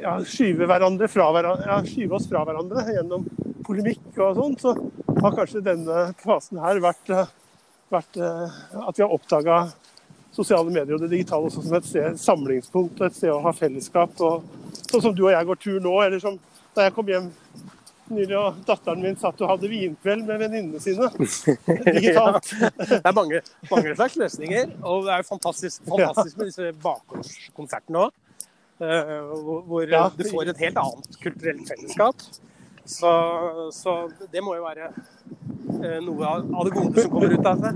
ja, 0.00 0.14
skyve, 0.24 0.64
hverandre 0.68 1.08
ja, 1.12 1.76
skyve 1.84 2.16
oss 2.16 2.28
fra 2.30 2.44
hverandre 2.48 2.86
gjennom 2.88 3.26
polemikk 3.66 4.16
og 4.16 4.38
sånn, 4.38 4.56
så 4.60 4.72
har 5.20 5.36
kanskje 5.36 5.64
denne 5.64 6.06
fasen 6.22 6.60
her 6.62 6.80
vært, 6.82 7.12
vært 7.92 8.16
eh, 8.16 8.60
at 8.80 8.96
vi 8.96 9.04
har 9.04 9.12
oppdaga 9.12 9.62
sosiale 10.32 10.70
medier 10.70 10.96
og 10.96 11.04
det 11.04 11.10
digitale 11.12 11.50
også 11.50 11.64
som 11.66 11.76
et 11.76 11.88
sted, 11.88 12.16
samlingspunkt 12.22 13.00
og 13.00 13.08
et 13.08 13.18
sted 13.18 13.32
å 13.34 13.42
ha 13.44 13.52
fellesskap. 13.56 14.14
Og, 14.24 14.46
sånn 14.86 15.04
som 15.10 15.14
du 15.14 15.26
og 15.26 15.34
jeg 15.34 15.48
går 15.50 15.60
tur 15.60 15.80
nå, 15.84 15.96
eller 16.06 16.22
som 16.22 16.38
da 16.74 16.86
jeg 16.86 16.94
kom 16.96 17.10
hjem 17.10 17.28
nylig 18.10 18.36
og 18.38 18.62
datteren 18.66 19.02
min 19.04 19.18
satt 19.18 19.38
og 19.42 19.52
hadde 19.52 19.70
vinkveld 19.70 20.24
med 20.26 20.40
venninnene 20.42 20.80
sine 20.82 21.10
digitalt. 21.98 22.48
Det 22.80 23.02
er 23.04 23.14
mange, 23.14 23.42
mange 23.70 23.94
slags 23.94 24.16
løsninger, 24.18 24.74
og 24.82 25.06
det 25.06 25.14
er 25.14 25.28
fantastisk, 25.28 25.84
fantastisk 25.86 26.40
med 26.40 26.50
disse 26.50 26.72
bakgårdskonsertene 26.82 28.06
òg. 28.06 28.16
Hvor 28.80 29.60
hvor 29.68 29.90
Ja. 29.92 30.06
du 30.16 30.24
får 30.24 30.48
et 30.54 30.62
helt 30.64 30.78
annet 30.80 31.18
kulturelt 31.22 31.68
fellesskap. 31.68 32.22
Så, 32.90 33.10
så 33.76 33.94
det 34.32 34.40
må 34.42 34.54
jo 34.56 34.64
være 34.64 34.88
eh, 35.84 35.98
noe 36.02 36.26
av 36.26 36.64
det 36.66 36.72
gode 36.74 37.02
som 37.04 37.10
kommer 37.12 37.34
ut 37.36 37.46
av 37.46 37.60
det. 37.60 37.74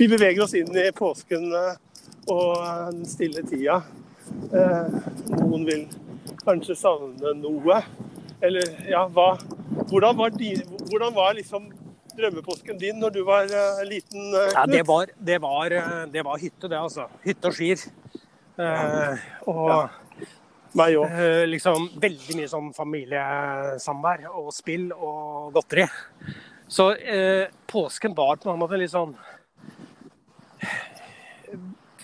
Vi 0.00 0.08
beveger 0.08 0.42
oss 0.44 0.54
inn 0.58 0.70
i 0.76 0.90
påsken 0.96 1.46
eh, 1.54 1.76
og 2.28 2.56
den 2.92 3.06
stille 3.08 3.42
tida. 3.48 3.78
Eh, 4.52 4.98
Noen 5.38 5.64
vil 5.68 5.86
kanskje 6.44 6.76
savne 6.78 7.32
noe. 7.40 7.80
Eller 8.42 8.66
ja, 8.88 9.06
hva 9.12 9.34
Hvordan 9.90 10.16
var, 10.18 10.30
de, 10.34 10.48
hvordan 10.90 11.12
var 11.14 11.34
liksom 11.38 11.68
drømmepåsken 12.18 12.78
din 12.80 12.98
når 13.00 13.12
du 13.14 13.20
var 13.26 13.46
eh, 13.46 13.80
liten? 13.86 14.32
eh, 14.34 14.50
Ja, 14.56 14.64
det 14.66 14.82
var, 14.88 15.06
det 15.16 15.38
var, 15.42 15.70
eh, 15.72 16.06
det 16.10 16.24
var 16.26 16.38
hytte, 16.42 16.68
det, 16.68 16.76
altså. 16.78 17.06
Hytte 17.24 17.48
og 17.52 17.54
skier. 17.56 17.84
Eh, 18.60 19.26
og 19.48 19.90
Meg 20.78 20.96
òg. 21.00 21.10
eh, 21.10 21.44
liksom 21.48 21.88
veldig 22.02 22.36
mye 22.38 22.50
sånn 22.50 22.70
familiesamvær 22.76 24.26
og 24.30 24.52
spill 24.54 24.90
og 24.92 25.50
godteri. 25.56 25.86
Så 26.70 26.92
eh, 26.94 27.48
påsken 27.66 28.14
var 28.14 28.38
på 28.38 28.52
en 28.52 28.60
måte 28.60 28.78
litt 28.78 28.92
sånn 28.92 29.16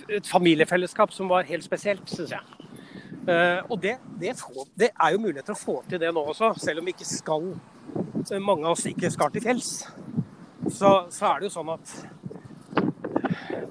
Et 0.07 0.27
familiefellesskap 0.27 1.11
som 1.11 1.29
var 1.29 1.47
helt 1.49 1.65
spesielt, 1.67 2.07
syns 2.07 2.31
jeg. 2.31 2.67
Eh, 3.27 3.59
og 3.69 3.81
det, 3.83 3.97
det, 4.21 4.37
får, 4.39 4.69
det 4.79 4.93
er 4.95 5.15
jo 5.15 5.23
muligheter 5.23 5.55
å 5.55 5.59
få 5.59 5.81
til 5.91 5.99
det 5.99 6.13
nå 6.15 6.23
også, 6.31 6.53
selv 6.63 6.79
om 6.79 6.87
vi 6.87 6.95
ikke 6.95 7.09
skal 7.11 7.49
mange 8.43 8.67
av 8.67 8.77
oss 8.77 8.87
ikke 8.87 9.11
skal 9.11 9.33
til 9.35 9.43
fjells. 9.43 9.73
Så, 10.71 10.93
så 11.11 11.33
er 11.33 11.43
det 11.43 11.49
jo 11.49 11.57
sånn 11.59 11.75
at 11.75 11.91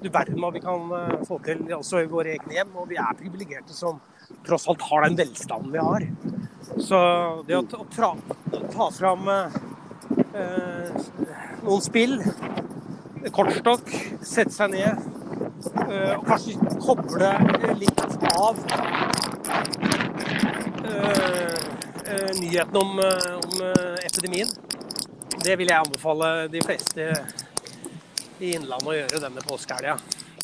du 0.02 0.08
verden 0.12 0.40
hva 0.42 0.50
vi 0.54 0.62
kan 0.64 0.90
eh, 0.96 1.16
få 1.28 1.38
til 1.46 1.64
også 1.76 2.02
i 2.04 2.10
våre 2.10 2.34
egne 2.36 2.58
hjem. 2.58 2.74
Og 2.80 2.88
vi 2.90 2.98
er 3.00 3.18
privilegerte 3.18 3.74
som 3.76 4.00
tross 4.46 4.66
alt 4.70 4.82
har 4.88 5.06
den 5.06 5.18
velstanden 5.20 5.72
vi 5.74 5.82
har. 5.82 6.06
Så 6.82 6.98
det 7.46 7.56
å, 7.58 7.64
ta- 7.70 8.14
ta 8.74 8.88
fram 8.96 9.28
eh, 9.32 9.58
eh, 10.34 10.90
noen 11.66 11.82
spill, 11.84 12.18
kortstokk, 13.34 13.90
sette 14.22 14.54
seg 14.54 14.74
ned 14.74 14.90
eh, 15.86 16.12
og 16.16 16.26
kanskje 16.28 16.58
koble 16.82 17.30
litt 17.80 18.02
av 18.36 18.60
eh, 20.84 21.56
eh, 22.06 22.30
nyheten 22.40 22.76
om, 22.82 22.98
om 23.00 23.66
epidemien. 24.06 24.50
Det 25.42 25.54
vil 25.60 25.70
jeg 25.70 25.78
anbefale 25.82 26.30
de 26.50 26.62
fleste 26.64 27.10
i 28.40 28.52
Innlandet 28.56 28.88
å 28.90 28.96
gjøre 28.96 29.20
denne 29.22 29.44
påskehelga. 29.46 29.96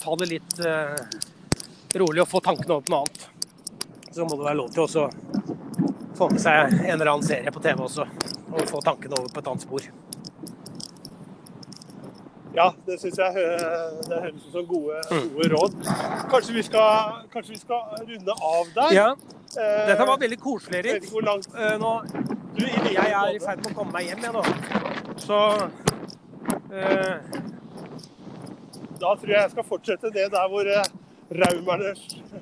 Ta 0.02 0.16
det 0.20 0.28
litt 0.30 0.60
eh, 0.66 1.02
rolig 2.00 2.24
og 2.24 2.30
få 2.30 2.42
tankene 2.44 2.78
over 2.78 2.86
på 2.86 2.94
noe 2.94 3.02
annet. 3.04 3.26
Så 4.12 4.26
må 4.28 4.36
det 4.36 4.46
være 4.46 4.60
lov 4.60 4.70
til 4.74 4.84
å 4.84 5.08
få 6.18 6.28
med 6.32 6.40
seg 6.42 6.76
en 6.78 6.94
eller 6.94 7.12
annen 7.14 7.26
serie 7.26 7.52
på 7.54 7.62
TV 7.64 7.84
også. 7.86 8.06
Og 8.52 8.64
få 8.68 8.80
tankene 8.84 9.18
over 9.18 9.32
på 9.32 9.42
et 9.42 9.52
annet 9.52 9.66
spor. 9.66 9.90
Ja, 12.52 12.66
det 12.84 12.98
syns 13.00 13.16
jeg 13.16 13.44
det 14.10 14.18
høres 14.26 14.42
ut 14.44 14.50
som 14.52 14.66
gode, 14.68 14.98
gode 15.08 15.52
råd. 15.54 15.78
Kanskje 16.32 16.58
vi, 16.58 16.64
skal, 16.66 17.22
kanskje 17.32 17.54
vi 17.54 17.62
skal 17.62 18.02
runde 18.04 18.36
av 18.36 18.74
der? 18.76 18.92
Ja, 18.98 19.06
Eh, 19.56 19.86
dette 19.86 20.04
var 20.04 20.18
veldig 20.18 20.40
koselig, 20.40 20.78
Erik. 20.78 21.10
langt 21.22 21.48
Eh, 21.54 21.78
Nå, 21.78 22.02
du 22.56 22.64
jeg 22.64 23.12
er 23.12 23.34
i 23.34 23.40
ferd 23.40 23.60
med 23.60 23.72
å 23.72 23.76
komme 23.76 23.92
meg 23.92 24.06
hjem, 24.08 24.22
jeg 24.24 24.32
nå. 24.32 24.44
Så 25.20 25.40
eh, 26.72 27.20
Da 29.02 29.16
tror 29.18 29.32
jeg 29.32 29.40
jeg 29.40 29.50
skal 29.50 29.64
fortsette 29.66 30.10
det 30.14 30.28
der 30.30 30.50
hvor 30.50 30.68
eh, 30.70 30.90
raumerne 31.42 31.90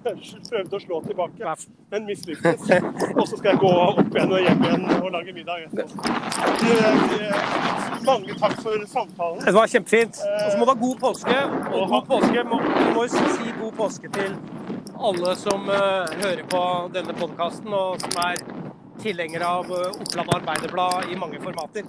prøvde 0.50 0.76
å 0.76 0.80
slå 0.82 0.98
tilbake, 1.06 1.54
men 1.92 2.08
mislyktes. 2.08 2.66
Og 3.14 3.22
så 3.30 3.38
skal 3.38 3.54
jeg 3.54 3.60
gå 3.62 3.70
opp 3.84 4.00
igjen 4.10 4.34
og 4.36 4.42
hjem 4.44 4.64
igjen 4.66 4.84
og 4.98 5.08
lage 5.14 5.32
middag. 5.36 5.64
Eh, 5.64 5.94
eh, 6.68 8.04
Mange 8.04 8.36
takk 8.40 8.54
for 8.64 8.84
samtalen. 8.88 9.40
det 9.44 9.54
var 9.56 9.72
kjempefint. 9.72 10.20
Og 10.20 10.52
så 10.52 10.60
må 10.60 10.68
du 10.68 10.72
ha 10.74 10.78
god 10.84 11.00
påske. 11.00 11.38
Og 11.70 11.82
god 11.94 12.06
påske 12.12 12.44
må, 12.52 12.60
du 12.60 12.92
må 12.96 13.06
si 13.14 13.56
god 13.60 13.74
påske 13.80 14.12
til 14.18 14.36
alle 15.00 15.34
som 15.40 15.68
hører 15.68 16.44
på 16.52 16.62
denne 16.96 17.16
podkasten, 17.16 17.72
og 17.72 18.00
som 18.04 18.20
er 18.26 18.44
tilhengere 19.00 19.48
av 19.48 19.72
Oppland 19.72 20.36
Arbeiderblad 20.36 21.08
i 21.08 21.20
mange 21.20 21.40
formater. 21.40 21.88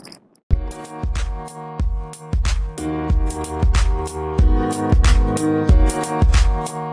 Thank 4.71 6.69
you. 6.69 6.90